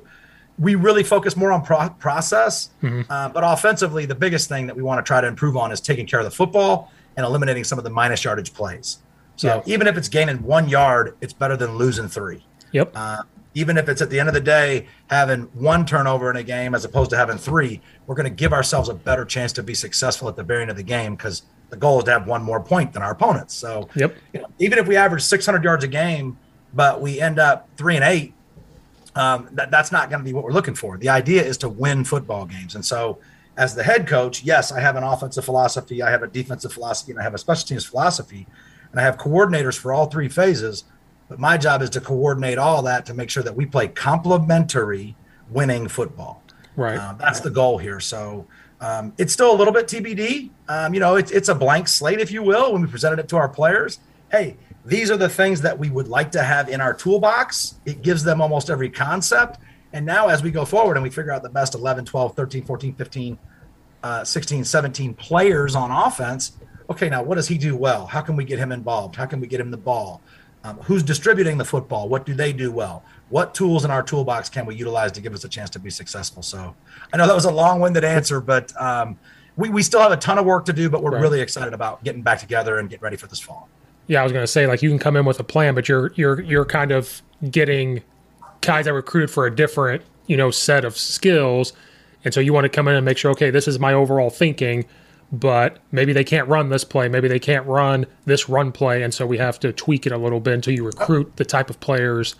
we 0.58 0.74
really 0.74 1.04
focus 1.04 1.36
more 1.36 1.52
on 1.52 1.62
pro- 1.62 1.90
process, 1.90 2.70
uh, 2.82 3.28
but 3.28 3.44
offensively, 3.46 4.04
the 4.04 4.16
biggest 4.16 4.48
thing 4.48 4.66
that 4.66 4.74
we 4.74 4.82
want 4.82 4.98
to 4.98 5.08
try 5.08 5.20
to 5.20 5.28
improve 5.28 5.56
on 5.56 5.70
is 5.70 5.80
taking 5.80 6.06
care 6.06 6.18
of 6.18 6.24
the 6.24 6.30
football 6.32 6.90
and 7.16 7.24
eliminating 7.24 7.62
some 7.62 7.78
of 7.78 7.84
the 7.84 7.90
minus 7.90 8.24
yardage 8.24 8.52
plays. 8.52 8.98
So 9.36 9.46
Yeah. 9.46 9.72
even 9.74 9.86
if 9.86 9.96
it's 9.96 10.08
gaining 10.08 10.42
one 10.42 10.68
yard, 10.68 11.14
it's 11.20 11.32
better 11.32 11.56
than 11.56 11.76
losing 11.76 12.08
three. 12.08 12.44
Yep. 12.72 12.90
Uh, 12.96 13.22
even 13.54 13.78
if 13.78 13.88
it's 13.88 14.02
at 14.02 14.10
the 14.10 14.18
end 14.18 14.28
of 14.28 14.34
the 14.34 14.40
day 14.40 14.88
having 15.08 15.42
one 15.54 15.86
turnover 15.86 16.30
in 16.32 16.36
a 16.36 16.42
game 16.42 16.74
as 16.74 16.84
opposed 16.84 17.10
to 17.10 17.16
having 17.16 17.38
three, 17.38 17.80
we're 18.08 18.16
going 18.16 18.28
to 18.28 18.42
give 18.44 18.52
ourselves 18.52 18.88
a 18.88 18.94
better 18.94 19.24
chance 19.24 19.52
to 19.52 19.62
be 19.62 19.74
successful 19.74 20.28
at 20.28 20.34
the 20.34 20.42
very 20.42 20.62
end 20.62 20.70
of 20.72 20.76
the 20.76 20.82
game 20.82 21.14
because 21.14 21.42
the 21.70 21.76
goal 21.76 21.98
is 21.98 22.04
to 22.04 22.10
have 22.10 22.26
one 22.26 22.42
more 22.42 22.60
point 22.60 22.92
than 22.92 23.02
our 23.02 23.12
opponents. 23.12 23.54
So, 23.54 23.88
Yep. 23.94 24.14
you 24.32 24.40
know, 24.40 24.48
even 24.58 24.78
if 24.78 24.86
we 24.86 24.96
average 24.96 25.22
600 25.22 25.64
yards 25.64 25.84
a 25.84 25.88
game, 25.88 26.36
but 26.74 27.00
we 27.00 27.20
end 27.20 27.38
up 27.38 27.68
three 27.76 27.94
and 27.96 28.04
eight, 28.04 28.34
um, 29.16 29.48
that, 29.52 29.70
that's 29.70 29.90
not 29.90 30.10
going 30.10 30.20
to 30.20 30.24
be 30.24 30.32
what 30.32 30.44
we're 30.44 30.52
looking 30.52 30.74
for. 30.74 30.96
The 30.98 31.08
idea 31.08 31.42
is 31.42 31.56
to 31.58 31.68
win 31.68 32.04
football 32.04 32.44
games. 32.44 32.74
And 32.74 32.84
so, 32.84 33.18
as 33.56 33.74
the 33.74 33.82
head 33.82 34.06
coach, 34.06 34.42
yes, 34.42 34.72
I 34.72 34.80
have 34.80 34.96
an 34.96 35.02
offensive 35.02 35.44
philosophy, 35.44 36.02
I 36.02 36.10
have 36.10 36.22
a 36.22 36.28
defensive 36.28 36.72
philosophy, 36.72 37.12
and 37.12 37.20
I 37.20 37.24
have 37.24 37.34
a 37.34 37.38
special 37.38 37.66
teams 37.66 37.84
philosophy, 37.84 38.46
and 38.92 39.00
I 39.00 39.04
have 39.04 39.16
coordinators 39.18 39.76
for 39.78 39.92
all 39.92 40.06
three 40.06 40.28
phases. 40.28 40.84
But 41.28 41.38
my 41.38 41.56
job 41.56 41.82
is 41.82 41.90
to 41.90 42.00
coordinate 42.00 42.58
all 42.58 42.82
that 42.82 43.06
to 43.06 43.14
make 43.14 43.28
sure 43.30 43.42
that 43.42 43.54
we 43.54 43.66
play 43.66 43.88
complementary 43.88 45.16
winning 45.50 45.88
football. 45.88 46.42
Right. 46.76 46.98
Um, 46.98 47.16
that's 47.18 47.40
the 47.40 47.50
goal 47.50 47.78
here. 47.78 48.00
So 48.00 48.46
um, 48.80 49.12
it's 49.18 49.32
still 49.32 49.52
a 49.52 49.56
little 49.56 49.72
bit 49.72 49.86
TBD. 49.86 50.50
Um, 50.68 50.94
you 50.94 51.00
know, 51.00 51.16
it's 51.16 51.30
it's 51.30 51.48
a 51.48 51.54
blank 51.54 51.86
slate, 51.86 52.20
if 52.20 52.30
you 52.30 52.42
will, 52.42 52.72
when 52.72 52.82
we 52.82 52.88
presented 52.88 53.18
it 53.18 53.28
to 53.28 53.36
our 53.36 53.48
players. 53.48 54.00
Hey, 54.30 54.56
these 54.84 55.10
are 55.10 55.16
the 55.16 55.28
things 55.28 55.60
that 55.60 55.78
we 55.78 55.90
would 55.90 56.08
like 56.08 56.32
to 56.32 56.42
have 56.42 56.68
in 56.68 56.80
our 56.80 56.94
toolbox. 56.94 57.78
It 57.84 58.02
gives 58.02 58.24
them 58.24 58.40
almost 58.40 58.70
every 58.70 58.88
concept. 58.88 59.58
And 59.92 60.06
now, 60.06 60.28
as 60.28 60.42
we 60.42 60.50
go 60.50 60.64
forward 60.64 60.96
and 60.96 61.02
we 61.02 61.10
figure 61.10 61.32
out 61.32 61.42
the 61.42 61.50
best 61.50 61.74
11, 61.74 62.04
12, 62.04 62.36
13, 62.36 62.64
14, 62.64 62.94
15, 62.94 63.38
uh, 64.02 64.24
16, 64.24 64.64
17 64.64 65.14
players 65.14 65.74
on 65.74 65.90
offense, 65.90 66.52
okay, 66.88 67.08
now 67.08 67.22
what 67.22 67.34
does 67.34 67.48
he 67.48 67.58
do 67.58 67.76
well? 67.76 68.06
How 68.06 68.20
can 68.20 68.36
we 68.36 68.44
get 68.44 68.58
him 68.58 68.72
involved? 68.72 69.16
How 69.16 69.26
can 69.26 69.40
we 69.40 69.46
get 69.46 69.60
him 69.60 69.70
the 69.70 69.76
ball? 69.76 70.22
Um, 70.62 70.76
who's 70.78 71.02
distributing 71.02 71.56
the 71.56 71.64
football? 71.64 72.08
What 72.08 72.26
do 72.26 72.34
they 72.34 72.52
do 72.52 72.70
well? 72.70 73.02
What 73.30 73.54
tools 73.54 73.84
in 73.84 73.90
our 73.90 74.02
toolbox 74.02 74.50
can 74.50 74.66
we 74.66 74.74
utilize 74.74 75.10
to 75.12 75.20
give 75.22 75.32
us 75.32 75.44
a 75.44 75.48
chance 75.48 75.70
to 75.70 75.78
be 75.78 75.88
successful? 75.88 76.42
So 76.42 76.74
I 77.12 77.16
know 77.16 77.26
that 77.26 77.34
was 77.34 77.46
a 77.46 77.50
long 77.50 77.80
winded 77.80 78.04
answer, 78.04 78.40
but 78.42 78.70
um, 78.80 79.18
we, 79.56 79.70
we 79.70 79.82
still 79.82 80.00
have 80.00 80.12
a 80.12 80.16
ton 80.18 80.38
of 80.38 80.44
work 80.44 80.66
to 80.66 80.72
do, 80.74 80.90
but 80.90 81.02
we're 81.02 81.12
Right. 81.12 81.22
really 81.22 81.40
excited 81.40 81.72
about 81.72 82.04
getting 82.04 82.20
back 82.22 82.40
together 82.40 82.78
and 82.78 82.90
getting 82.90 83.02
ready 83.02 83.16
for 83.16 83.26
this 83.26 83.40
fall. 83.40 83.68
Yeah, 84.06 84.20
I 84.20 84.22
was 84.24 84.32
going 84.32 84.42
to 84.42 84.46
say 84.46 84.66
like 84.66 84.82
you 84.82 84.90
can 84.90 84.98
come 84.98 85.16
in 85.16 85.24
with 85.24 85.40
a 85.40 85.44
plan, 85.44 85.74
but 85.74 85.88
you're 85.88 86.12
you're 86.16 86.40
you're 86.42 86.64
kind 86.66 86.90
of 86.92 87.22
getting 87.50 88.02
guys 88.60 88.84
that 88.84 88.92
recruited 88.92 89.30
for 89.30 89.46
a 89.46 89.54
different 89.54 90.02
you 90.26 90.36
know 90.36 90.50
set 90.50 90.84
of 90.84 90.96
skills, 90.96 91.72
and 92.24 92.34
so 92.34 92.40
you 92.40 92.52
want 92.52 92.64
to 92.64 92.68
come 92.68 92.86
in 92.88 92.96
and 92.96 93.04
make 93.04 93.16
sure 93.16 93.30
okay, 93.30 93.50
this 93.50 93.68
is 93.68 93.78
my 93.78 93.92
overall 93.94 94.28
thinking, 94.28 94.84
but 95.32 95.78
maybe 95.92 96.12
they 96.12 96.24
can't 96.24 96.48
run 96.48 96.70
this 96.70 96.84
play, 96.84 97.08
maybe 97.08 97.28
they 97.28 97.38
can't 97.38 97.66
run 97.66 98.06
this 98.24 98.48
run 98.48 98.72
play, 98.72 99.02
and 99.02 99.14
so 99.14 99.26
we 99.26 99.38
have 99.38 99.60
to 99.60 99.72
tweak 99.72 100.06
it 100.06 100.12
a 100.12 100.18
little 100.18 100.40
bit 100.40 100.54
until 100.54 100.74
you 100.74 100.84
recruit 100.84 101.36
the 101.36 101.44
type 101.44 101.70
of 101.70 101.78
players 101.80 102.34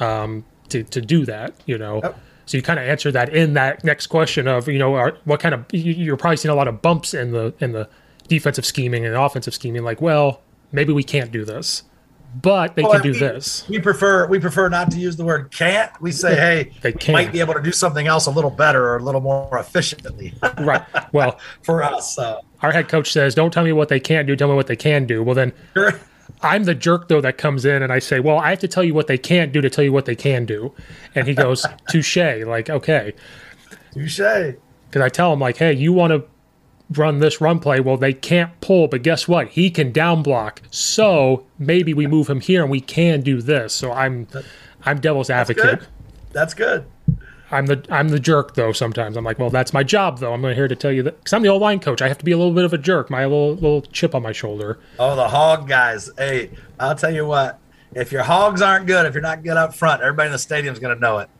um, 0.00 0.44
to 0.68 0.82
to 0.84 1.00
do 1.00 1.24
that. 1.26 1.54
You 1.66 1.78
know. 1.78 2.14
So 2.46 2.56
you 2.56 2.62
kind 2.62 2.78
of 2.78 2.86
answer 2.86 3.10
that 3.10 3.34
in 3.34 3.54
that 3.54 3.82
next 3.82 4.06
question 4.06 4.46
of 4.46 4.68
you 4.68 4.78
know 4.78 4.94
are, 4.94 5.18
what 5.24 5.40
kind 5.40 5.54
of 5.54 5.64
you're 5.72 6.16
probably 6.16 6.36
seeing 6.36 6.52
a 6.52 6.56
lot 6.56 6.68
of 6.68 6.80
bumps 6.80 7.12
in 7.12 7.32
the 7.32 7.52
in 7.58 7.72
the 7.72 7.88
defensive 8.28 8.64
scheming 8.64 9.04
and 9.04 9.14
offensive 9.14 9.54
scheming. 9.54 9.82
Like, 9.82 10.00
well, 10.00 10.42
maybe 10.72 10.92
we 10.92 11.02
can't 11.02 11.32
do 11.32 11.44
this, 11.44 11.82
but 12.42 12.76
they 12.76 12.82
Well, 12.82 12.92
can 12.92 13.02
do 13.02 13.12
we- 13.12 13.18
this. 13.18 13.66
We 13.68 13.78
prefer 13.78 14.26
we 14.26 14.38
prefer 14.38 14.68
not 14.68 14.90
to 14.92 14.98
use 14.98 15.16
the 15.16 15.24
word 15.24 15.50
can't. 15.50 15.90
We 16.00 16.12
say, 16.12 16.34
hey, 16.36 16.72
They 16.82 16.92
can. 16.92 17.12
might 17.12 17.32
be 17.32 17.40
able 17.40 17.54
to 17.54 17.62
do 17.62 17.72
something 17.72 18.06
else 18.06 18.26
a 18.26 18.30
little 18.30 18.50
better 18.50 18.84
or 18.86 18.96
a 18.96 19.02
little 19.02 19.20
more 19.20 19.58
efficiently 19.58 20.34
Right. 20.58 20.82
Well, 21.12 21.38
for 21.62 21.82
us. 21.82 22.14
So 22.14 22.40
our 22.62 22.72
head 22.72 22.88
coach 22.88 23.10
says, 23.12 23.34
"Don't 23.34 23.52
tell 23.52 23.64
me 23.64 23.72
what 23.72 23.88
they 23.88 24.00
can't 24.00 24.26
do. 24.26 24.36
Tell 24.36 24.48
me 24.48 24.54
what 24.54 24.66
they 24.66 24.76
can 24.76 25.06
do." 25.06 25.22
Well, 25.22 25.34
then 25.34 25.52
I'm 26.42 26.64
the 26.64 26.74
jerk 26.74 27.08
though 27.08 27.20
that 27.20 27.38
comes 27.38 27.64
in 27.64 27.82
and 27.82 27.92
I 27.92 27.98
say, 27.98 28.20
"Well, 28.20 28.38
I 28.38 28.50
have 28.50 28.58
to 28.60 28.68
tell 28.68 28.84
you 28.84 28.92
what 28.94 29.06
they 29.06 29.18
can't 29.18 29.52
do 29.52 29.60
to 29.60 29.70
tell 29.70 29.84
you 29.84 29.92
what 29.92 30.04
they 30.06 30.16
can 30.16 30.44
do," 30.44 30.74
and 31.14 31.26
he 31.26 31.34
goes, 31.34 31.64
"Touche." 31.90 32.16
Like, 32.16 32.68
okay. 32.70 33.14
touche. 33.94 34.18
because 34.18 35.02
I 35.02 35.08
tell 35.08 35.32
him 35.32 35.40
like, 35.40 35.56
hey, 35.56 35.72
you 35.72 35.92
want 35.92 36.12
to 36.12 36.24
run 36.90 37.18
this 37.18 37.40
run 37.40 37.58
play? 37.58 37.80
Well, 37.80 37.96
they 37.96 38.12
can't 38.12 38.60
pull, 38.60 38.88
but 38.88 39.02
guess 39.02 39.26
what? 39.26 39.48
He 39.48 39.70
can 39.70 39.92
down 39.92 40.22
block. 40.22 40.62
So 40.70 41.44
maybe 41.58 41.94
we 41.94 42.06
move 42.06 42.28
him 42.28 42.40
here 42.40 42.62
and 42.62 42.70
we 42.70 42.80
can 42.80 43.22
do 43.22 43.40
this. 43.40 43.72
So 43.72 43.92
I'm, 43.92 44.28
I'm 44.84 45.00
devil's 45.00 45.30
advocate. 45.30 45.80
Good. 45.80 45.88
That's 46.32 46.54
good. 46.54 46.86
I'm 47.50 47.66
the 47.66 47.84
I'm 47.90 48.08
the 48.08 48.18
jerk 48.18 48.54
though. 48.54 48.72
Sometimes 48.72 49.16
I'm 49.16 49.24
like, 49.24 49.38
well, 49.38 49.50
that's 49.50 49.72
my 49.72 49.84
job 49.84 50.18
though. 50.18 50.32
I'm 50.32 50.42
here 50.42 50.66
to 50.66 50.74
tell 50.74 50.90
you 50.90 51.02
that 51.04 51.18
because 51.18 51.32
I'm 51.32 51.42
the 51.42 51.48
old 51.48 51.62
line 51.62 51.78
coach. 51.78 52.02
I 52.02 52.08
have 52.08 52.18
to 52.18 52.24
be 52.24 52.32
a 52.32 52.36
little 52.36 52.52
bit 52.52 52.64
of 52.64 52.72
a 52.72 52.78
jerk. 52.78 53.08
My 53.08 53.24
little 53.24 53.54
little 53.54 53.82
chip 53.82 54.14
on 54.14 54.22
my 54.22 54.32
shoulder. 54.32 54.80
Oh, 54.98 55.14
the 55.14 55.28
hog 55.28 55.68
guys. 55.68 56.10
Hey, 56.18 56.50
I'll 56.80 56.96
tell 56.96 57.14
you 57.14 57.24
what. 57.24 57.60
If 57.94 58.12
your 58.12 58.24
hogs 58.24 58.60
aren't 58.60 58.86
good, 58.86 59.06
if 59.06 59.14
you're 59.14 59.22
not 59.22 59.42
good 59.44 59.56
up 59.56 59.74
front, 59.74 60.02
everybody 60.02 60.26
in 60.26 60.32
the 60.32 60.38
stadium's 60.38 60.78
going 60.78 60.94
to 60.94 61.00
know 61.00 61.18
it. 61.18 61.30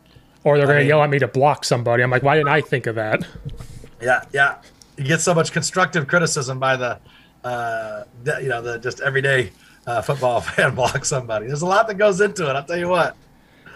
Or 0.43 0.57
they're 0.57 0.65
going 0.65 0.79
to 0.79 0.85
yell 0.85 1.03
at 1.03 1.09
me 1.09 1.19
to 1.19 1.27
block 1.27 1.65
somebody. 1.65 2.01
I'm 2.01 2.09
like, 2.09 2.23
why 2.23 2.35
didn't 2.35 2.47
I 2.47 2.61
think 2.61 2.87
of 2.87 2.95
that? 2.95 3.27
Yeah, 4.01 4.23
yeah. 4.33 4.55
You 4.97 5.03
get 5.05 5.21
so 5.21 5.33
much 5.33 5.51
constructive 5.51 6.07
criticism 6.07 6.59
by 6.59 6.75
the, 6.75 6.99
uh, 7.43 8.03
the 8.23 8.39
you 8.41 8.49
know, 8.49 8.61
the 8.61 8.79
just 8.79 8.99
everyday 9.01 9.51
uh, 9.85 10.01
football 10.01 10.41
fan 10.41 10.73
block 10.75 11.05
somebody. 11.05 11.47
There's 11.47 11.61
a 11.61 11.65
lot 11.67 11.87
that 11.87 11.95
goes 11.95 12.19
into 12.21 12.49
it. 12.49 12.55
I'll 12.55 12.63
tell 12.63 12.77
you 12.77 12.87
what. 12.89 13.15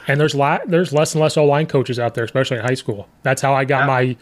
And 0.07 0.19
there's 0.19 0.33
la- 0.33 0.59
there's 0.65 0.91
less 0.93 1.13
and 1.13 1.21
less 1.21 1.37
O 1.37 1.45
line 1.45 1.67
coaches 1.67 1.99
out 1.99 2.15
there, 2.15 2.23
especially 2.23 2.57
in 2.57 2.63
high 2.63 2.73
school. 2.73 3.07
That's 3.23 3.41
how 3.41 3.53
I 3.53 3.65
got 3.65 3.81
Yeah. 3.81 3.85
my. 3.87 4.17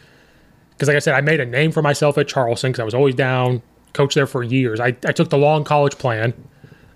Because 0.72 0.88
like 0.90 0.96
I 0.98 1.00
said, 1.00 1.16
I 1.16 1.22
made 1.22 1.40
a 1.40 1.46
name 1.46 1.72
for 1.72 1.82
myself 1.82 2.18
at 2.18 2.28
Charleston 2.28 2.72
because 2.72 2.82
I 2.82 2.86
was 2.86 2.94
always 2.94 3.16
down, 3.16 3.62
coached 3.94 4.16
there 4.16 4.28
for 4.28 4.44
years. 4.44 4.80
I, 4.80 4.88
I 4.88 5.12
took 5.12 5.30
the 5.30 5.38
long 5.38 5.64
college 5.64 5.98
plan. 5.98 6.34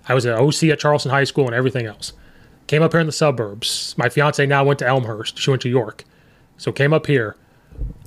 I 0.08 0.14
was 0.14 0.24
an 0.26 0.32
OC 0.32 0.64
at 0.64 0.78
Charleston 0.78 1.10
High 1.10 1.24
School 1.24 1.46
and 1.46 1.54
everything 1.54 1.86
else. 1.86 2.12
Came 2.66 2.82
up 2.82 2.92
here 2.92 3.00
in 3.00 3.06
the 3.06 3.12
suburbs. 3.12 3.94
My 3.98 4.08
fiance 4.08 4.44
now 4.46 4.64
went 4.64 4.78
to 4.78 4.86
Elmhurst. 4.86 5.38
She 5.38 5.50
went 5.50 5.60
to 5.62 5.68
York, 5.68 6.04
so 6.56 6.72
came 6.72 6.92
up 6.94 7.06
here. 7.06 7.36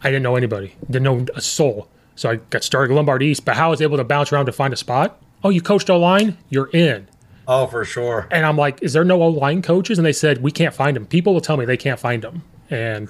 I 0.03 0.09
didn't 0.09 0.23
know 0.23 0.35
anybody, 0.35 0.75
didn't 0.85 1.03
know 1.03 1.25
a 1.35 1.41
soul. 1.41 1.87
So 2.15 2.31
I 2.31 2.35
got 2.35 2.63
started 2.63 2.93
at 2.93 2.97
Glenbard 2.97 3.21
East. 3.21 3.45
But 3.45 3.55
how 3.55 3.67
I 3.67 3.69
was 3.69 3.81
able 3.81 3.97
to 3.97 4.03
bounce 4.03 4.31
around 4.31 4.47
to 4.47 4.51
find 4.51 4.73
a 4.73 4.77
spot? 4.77 5.21
Oh, 5.43 5.49
you 5.49 5.61
coached 5.61 5.89
O 5.89 5.97
line? 5.97 6.37
You're 6.49 6.69
in. 6.73 7.07
Oh, 7.47 7.67
for 7.67 7.85
sure. 7.85 8.27
And 8.31 8.45
I'm 8.45 8.57
like, 8.57 8.81
is 8.81 8.93
there 8.93 9.05
no 9.05 9.21
O 9.21 9.27
line 9.27 9.61
coaches? 9.61 9.99
And 9.99 10.05
they 10.05 10.13
said, 10.13 10.41
we 10.41 10.51
can't 10.51 10.73
find 10.73 10.95
them. 10.95 11.05
People 11.05 11.33
will 11.33 11.41
tell 11.41 11.57
me 11.57 11.65
they 11.65 11.77
can't 11.77 11.99
find 11.99 12.21
them. 12.23 12.43
And 12.69 13.07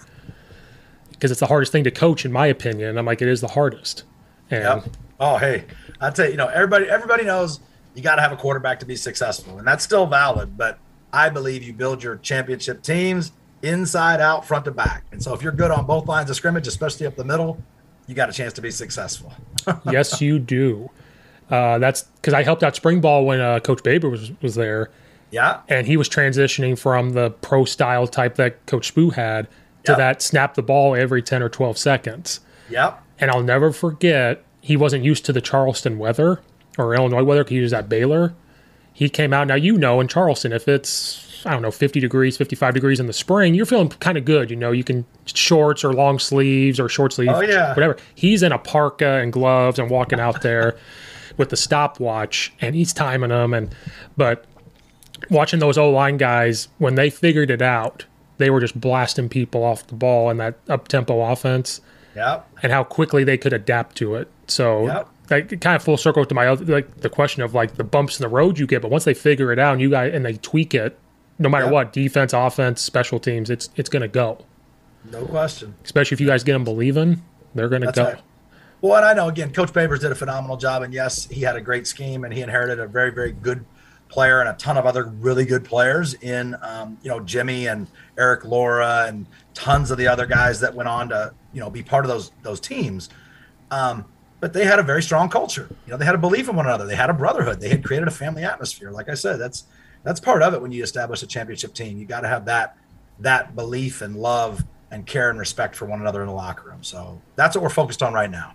because 1.12 1.32
it's 1.32 1.39
the 1.39 1.48
hardest 1.48 1.72
thing 1.72 1.84
to 1.86 1.91
coach, 1.91 2.26
in 2.26 2.32
my 2.32 2.48
opinion. 2.48 2.98
I'm 2.98 3.06
like, 3.06 3.22
it 3.22 3.28
is 3.28 3.41
the 3.41 3.48
hardest. 3.48 4.04
And 4.52 4.84
Yep. 4.84 4.96
Oh, 5.20 5.38
hey, 5.38 5.65
I 6.00 6.12
tell 6.12 6.26
you, 6.26 6.32
you 6.32 6.38
know, 6.38 6.48
everybody, 6.48 6.88
everybody 6.88 7.24
knows 7.24 7.60
you 7.96 8.04
got 8.04 8.15
to 8.17 8.22
have 8.22 8.32
a 8.32 8.36
quarterback 8.36 8.80
to 8.82 8.86
be 8.86 8.96
successful, 8.96 9.58
and 9.58 9.67
that's 9.67 9.84
still 9.84 10.06
valid. 10.06 10.56
But 10.56 10.78
I 11.12 11.30
believe 11.30 11.63
you 11.63 11.74
build 11.74 12.04
your 12.04 12.17
championship 12.17 12.84
teams 12.84 13.32
inside 13.63 14.22
out, 14.22 14.46
front 14.46 14.65
to 14.65 14.72
back. 14.72 15.04
And 15.12 15.22
so, 15.22 15.34
if 15.34 15.41
you're 15.41 15.52
good 15.52 15.72
on 15.72 15.86
both 15.86 16.08
lines 16.08 16.30
of 16.30 16.36
scrimmage, 16.36 16.67
especially 16.67 17.06
up 17.08 17.15
the 17.15 17.24
middle, 17.24 17.62
you 18.08 18.15
got 18.15 18.30
a 18.30 18.34
chance 18.34 18.54
to 18.54 18.62
be 18.62 18.72
successful. 18.72 19.34
yes, 19.91 20.22
you 20.22 20.39
do. 20.39 20.89
Uh, 21.50 21.78
that's 21.80 22.04
because 22.04 22.34
I 22.34 22.43
helped 22.43 22.63
out 22.63 22.76
spring 22.76 23.00
ball 23.02 23.26
when 23.26 23.39
uh, 23.39 23.60
Coach 23.60 23.82
Baber 23.84 24.10
was 24.10 24.32
was 24.41 24.56
there, 24.56 24.89
Yeah, 25.32 25.62
and 25.70 25.88
he 25.88 25.96
was 25.98 26.10
transitioning 26.10 26.78
from 26.78 27.12
the 27.12 27.30
pro 27.32 27.63
style 27.65 28.06
type 28.08 28.36
that 28.36 28.65
Coach 28.65 28.93
Spoo 28.93 29.13
had 29.13 29.48
to 29.86 29.93
Yep. 29.93 29.98
that 29.98 30.22
snap 30.22 30.56
the 30.56 30.62
ball 30.62 30.96
every 30.96 31.22
ten 31.22 31.41
or 31.41 31.48
twelve 31.50 31.78
seconds. 31.78 32.41
yep, 32.70 33.02
And 33.20 33.32
I'll 33.32 33.43
never 33.43 33.72
forget 33.72 34.43
he 34.60 34.76
wasn't 34.76 35.06
used 35.06 35.24
to 35.26 35.32
the 35.34 35.39
Charleston 35.39 35.98
weather 35.98 36.41
or 36.78 36.93
Illinois 36.93 37.24
weather 37.24 37.46
because 37.46 37.56
he 37.56 37.62
was 37.62 37.72
at 37.74 37.88
Baylor. 37.88 38.34
He 38.97 39.10
came 39.10 39.31
out. 39.31 39.45
Now 39.47 39.53
you 39.55 39.77
know 39.77 39.99
in 40.01 40.07
Charleston 40.07 40.51
if 40.51 40.67
it's 40.67 41.23
I 41.45 41.51
don't 41.51 41.62
know 41.62 41.69
50 41.71 41.99
degrees, 41.99 42.36
55 42.36 42.73
degrees 42.73 42.99
in 42.99 43.05
the 43.05 43.13
spring, 43.13 43.53
you're 43.53 43.67
feeling 43.67 43.89
kind 43.89 44.17
of 44.17 44.25
good. 44.25 44.49
You 44.49 44.55
know 44.55 44.71
you 44.71 44.83
can 44.83 45.05
shorts 45.25 45.83
or 45.83 45.93
long 45.93 46.17
sleeves 46.17 46.79
or 46.79 46.89
short 46.89 47.13
sleeves, 47.13 47.31
Oh, 47.36 47.41
yeah. 47.41 47.75
whatever. 47.75 47.95
He's 48.15 48.41
in 48.41 48.51
a 48.51 48.57
parka 48.57 49.05
and 49.21 49.31
gloves 49.31 49.77
and 49.77 49.89
walking 49.91 50.19
out 50.19 50.41
there 50.41 50.75
with 51.38 51.49
the 51.49 51.57
stopwatch 51.57 52.51
and 52.60 52.73
he's 52.75 52.91
timing 52.91 53.29
them 53.29 53.53
and 53.53 53.73
but 54.17 54.45
watching 55.29 55.60
those 55.60 55.77
O 55.77 55.89
line 55.91 56.17
guys 56.17 56.67
when 56.79 56.95
they 56.95 57.10
figured 57.12 57.51
it 57.51 57.62
out, 57.62 58.05
they 58.39 58.49
were 58.49 58.60
just 58.60 58.79
blasting 58.81 59.29
people 59.29 59.63
off 59.63 59.86
the 59.88 59.95
ball 59.95 60.29
in 60.31 60.38
that 60.38 60.55
up 60.67 60.88
tempo 60.88 61.21
offense 61.21 61.81
yep, 62.15 62.47
and 62.63 62.71
how 62.71 62.83
quickly 62.83 63.23
they 63.23 63.38
could 63.38 63.53
adapt 63.53 63.95
to 63.97 64.15
it. 64.15 64.27
So 64.47 64.88
Yep. 64.88 65.07
Like 65.29 65.59
kind 65.61 65.75
of 65.75 65.83
full 65.83 65.97
circle 65.97 66.25
to 66.25 66.35
my 66.35 66.47
other 66.47 66.65
like 66.65 67.01
the 67.01 67.09
question 67.09 67.43
of 67.43 67.53
like 67.53 67.75
the 67.75 67.83
bumps 67.83 68.19
in 68.19 68.23
the 68.23 68.29
road 68.29 68.57
you 68.57 68.67
get, 68.67 68.81
but 68.81 68.91
once 68.91 69.03
they 69.03 69.13
figure 69.13 69.51
it 69.51 69.59
out 69.59 69.73
and 69.73 69.81
you 69.81 69.89
guys 69.89 70.13
and 70.13 70.25
they 70.25 70.33
tweak 70.33 70.73
it, 70.73 70.97
no 71.39 71.49
matter 71.49 71.69
what, 71.69 71.93
defense, 71.93 72.33
offense, 72.33 72.81
special 72.81 73.19
teams, 73.19 73.49
it's 73.49 73.69
it's 73.75 73.89
gonna 73.89 74.07
go. 74.07 74.45
no 75.11 75.25
question. 75.25 75.75
Especially 75.83 76.15
if 76.15 76.21
you 76.21 76.27
guys 76.27 76.43
get 76.43 76.53
them 76.53 76.63
believing, 76.63 77.21
they're 77.55 77.69
gonna 77.69 77.87
That's 77.87 77.97
go. 77.97 78.03
right. 78.05 78.21
Well, 78.81 78.95
and 78.95 79.05
I 79.05 79.13
know 79.13 79.27
again, 79.27 79.51
Coach 79.51 79.73
Babers 79.73 79.99
did 79.99 80.11
a 80.11 80.15
phenomenal 80.15 80.55
job, 80.55 80.83
and 80.83 80.93
yes, 80.93 81.25
he 81.25 81.41
had 81.41 81.55
a 81.55 81.61
great 81.61 81.87
scheme, 81.87 82.23
and 82.23 82.33
he 82.33 82.41
inherited 82.41 82.79
a 82.79 82.87
very, 82.87 83.11
very 83.11 83.31
good 83.31 83.65
player 84.09 84.39
and 84.39 84.49
a 84.49 84.53
ton 84.53 84.77
of 84.77 84.85
other 84.85 85.05
really 85.05 85.45
good 85.45 85.65
players 85.65 86.13
in, 86.15 86.55
um, 86.61 86.97
you 87.01 87.09
know, 87.09 87.19
Jimmy 87.19 87.67
and 87.67 87.87
Erik 88.17 88.45
Lora 88.45 89.05
and 89.07 89.25
tons 89.53 89.91
of 89.91 89.97
the 89.97 90.07
other 90.07 90.25
guys 90.25 90.59
that 90.61 90.73
went 90.73 90.87
on 90.87 91.09
to, 91.09 91.33
you 91.53 91.59
know, 91.59 91.69
be 91.69 91.83
part 91.83 92.05
of 92.05 92.09
those 92.09 92.31
those 92.43 92.59
teams. 92.59 93.09
Um, 93.71 94.05
but 94.39 94.54
they 94.54 94.65
had 94.65 94.80
a 94.80 94.84
very 94.84 95.02
strong 95.02 95.30
culture. 95.30 95.67
You 95.86 95.91
know, 95.91 95.97
they 95.97 96.06
had 96.06 96.15
a 96.15 96.19
belief 96.19 96.47
in 96.50 96.56
one 96.56 96.65
another. 96.65 96.86
They 96.86 96.95
had 96.95 97.10
a 97.10 97.13
brotherhood. 97.13 97.60
They 97.60 97.69
had 97.69 97.84
created 97.84 98.08
a 98.08 98.12
family 98.12 98.43
atmosphere. 98.43 98.91
Like 98.91 99.10
I 99.10 99.13
said, 99.15 99.38
that's 99.39 99.65
that's 100.04 100.19
part 100.19 100.41
of 100.43 100.54
it 100.54 100.62
when 100.62 100.71
you 100.71 100.84
establish 100.84 101.23
a 101.23 101.28
championship 101.28 101.73
team. 101.73 101.97
You 101.97 102.06
got 102.06 102.21
to 102.21 102.28
have 102.28 102.45
that 102.45 102.78
that 103.19 103.56
belief 103.56 104.02
and 104.02 104.15
love 104.15 104.63
and 104.91 105.06
care 105.06 105.30
and 105.30 105.39
respect 105.39 105.76
for 105.76 105.86
one 105.86 106.00
another 106.00 106.21
in 106.21 106.28
the 106.28 106.34
locker 106.34 106.69
room. 106.69 106.84
So 106.84 107.19
that's 107.36 107.56
what 107.56 107.63
we're 107.63 107.69
focused 107.69 108.02
on 108.04 108.13
right 108.13 108.30
now. 108.30 108.54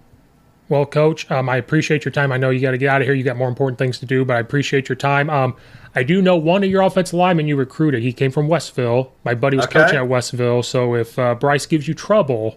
Well, 0.69 0.87
Coach, 0.87 1.31
um, 1.31 1.51
I 1.51 1.57
appreciate 1.57 2.05
your 2.05 2.13
time. 2.13 2.33
I 2.33 2.39
know 2.39 2.49
you 2.49 2.61
got 2.61 2.71
to 2.71 2.79
get 2.79 2.89
out 2.89 3.03
of 3.03 3.07
here. 3.07 3.15
You 3.15 3.25
got 3.25 3.37
more 3.37 3.49
important 3.49 3.79
things 3.79 3.99
to 3.99 4.07
do, 4.07 4.25
but 4.25 4.37
I 4.37 4.41
appreciate 4.41 4.89
your 4.89 4.97
time. 4.97 5.29
Um, 5.29 5.55
I 5.95 6.03
do 6.03 6.23
know 6.23 6.37
one 6.37 6.65
of 6.65 6.71
your 6.71 6.81
offensive 6.81 7.13
linemen 7.15 7.47
you 7.47 7.57
recruited. 7.57 8.03
He 8.03 8.13
came 8.15 8.31
from 8.31 8.49
Westville. 8.49 9.13
My 9.25 9.35
buddy 9.35 9.59
was 9.59 9.67
Okay. 9.67 9.81
coaching 9.83 9.99
at 9.99 10.09
Westville. 10.09 10.63
So 10.63 10.95
if 10.95 11.19
uh, 11.19 11.35
Bryce 11.35 11.67
gives 11.67 11.87
you 11.87 11.93
trouble, 11.93 12.57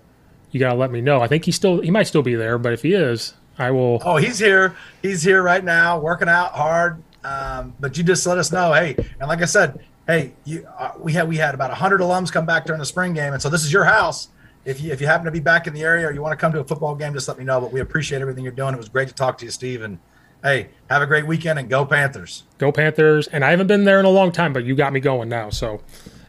you 0.56 0.60
got 0.60 0.72
to 0.72 0.80
let 0.80 0.90
me 0.90 1.02
know. 1.02 1.20
I 1.20 1.28
think 1.28 1.44
he 1.44 1.52
still 1.52 1.82
he 1.82 1.92
might 1.92 2.08
still 2.08 2.22
be 2.22 2.34
there, 2.34 2.58
but 2.58 2.72
if 2.72 2.82
he 2.82 2.94
is, 2.94 3.34
I 3.58 3.72
will. 3.72 4.02
Oh, 4.06 4.16
he's 4.16 4.40
here. 4.40 4.74
He's 5.02 5.22
here 5.22 5.44
right 5.44 5.62
now, 5.62 6.00
working 6.00 6.30
out 6.30 6.54
hard. 6.54 7.04
Um, 7.26 7.74
but 7.78 7.98
you 7.98 8.06
just 8.06 8.26
let 8.26 8.38
us 8.38 8.54
know, 8.54 8.72
hey. 8.72 8.96
And 9.20 9.28
like 9.28 9.42
I 9.42 9.46
said, 9.46 9.84
hey, 10.08 10.32
you, 10.46 10.66
uh, 10.80 10.94
we 10.98 11.12
had 11.12 11.28
we 11.28 11.36
had 11.36 11.56
about 11.56 11.72
hundred 11.72 12.00
alums 12.00 12.32
come 12.32 12.46
back 12.46 12.66
during 12.66 12.80
the 12.80 12.86
spring 12.86 13.14
game, 13.14 13.34
and 13.34 13.42
so 13.42 13.50
this 13.50 13.66
is 13.66 13.74
your 13.74 13.84
house. 13.84 14.30
If 14.64 14.80
you 14.80 14.94
if 14.94 15.02
you 15.02 15.08
happen 15.08 15.26
to 15.26 15.32
be 15.32 15.42
back 15.42 15.68
in 15.68 15.74
the 15.74 15.84
area 15.84 16.08
or 16.08 16.14
you 16.14 16.22
want 16.22 16.32
to 16.32 16.38
come 16.38 16.54
to 16.54 16.62
a 16.62 16.64
football 16.64 16.96
game, 16.96 17.12
just 17.12 17.28
let 17.28 17.38
me 17.38 17.44
know. 17.44 17.60
But 17.60 17.74
we 17.74 17.82
appreciate 17.82 18.22
everything 18.22 18.46
you're 18.46 18.54
doing. 18.54 18.74
It 18.74 18.78
was 18.78 18.88
great 18.88 19.10
to 19.10 19.14
talk 19.14 19.38
to 19.40 19.46
you, 19.46 19.52
Steve. 19.52 19.82
And 19.82 20.00
hey, 20.42 20.70
have 20.90 21.02
a 21.02 21.06
great 21.06 21.28
weekend 21.28 21.60
and 21.60 21.70
go 21.70 21.86
Panthers. 21.86 22.44
Go 22.60 22.72
Panthers. 22.72 23.28
And 23.28 23.44
I 23.44 23.50
haven't 23.50 23.68
been 23.68 23.84
there 23.84 24.00
in 24.00 24.06
a 24.06 24.10
long 24.10 24.32
time, 24.32 24.54
but 24.54 24.64
you 24.64 24.74
got 24.74 24.94
me 24.94 25.02
going 25.02 25.28
now. 25.28 25.50
So 25.50 25.82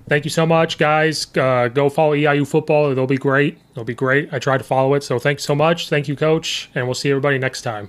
thank 0.09 0.25
you 0.25 0.31
so 0.31 0.47
much, 0.47 0.79
guys. 0.79 1.27
Uh, 1.37 1.69
go 1.69 1.89
follow 1.89 2.15
EIU 2.15 2.47
football. 2.47 2.91
It'll 2.91 3.07
be 3.07 3.19
great. 3.19 3.59
It'll 3.73 3.85
be 3.85 3.95
great. 3.95 4.33
I 4.33 4.39
try 4.39 4.59
to 4.59 4.65
follow 4.65 4.95
it. 4.95 5.03
So 5.03 5.19
thanks 5.19 5.45
so 5.45 5.55
much. 5.55 5.89
Thank 5.89 6.09
you, 6.09 6.17
Coach. 6.17 6.71
And 6.75 6.87
we'll 6.87 6.95
see 6.95 7.11
everybody 7.11 7.39
next 7.39 7.63
time. 7.63 7.89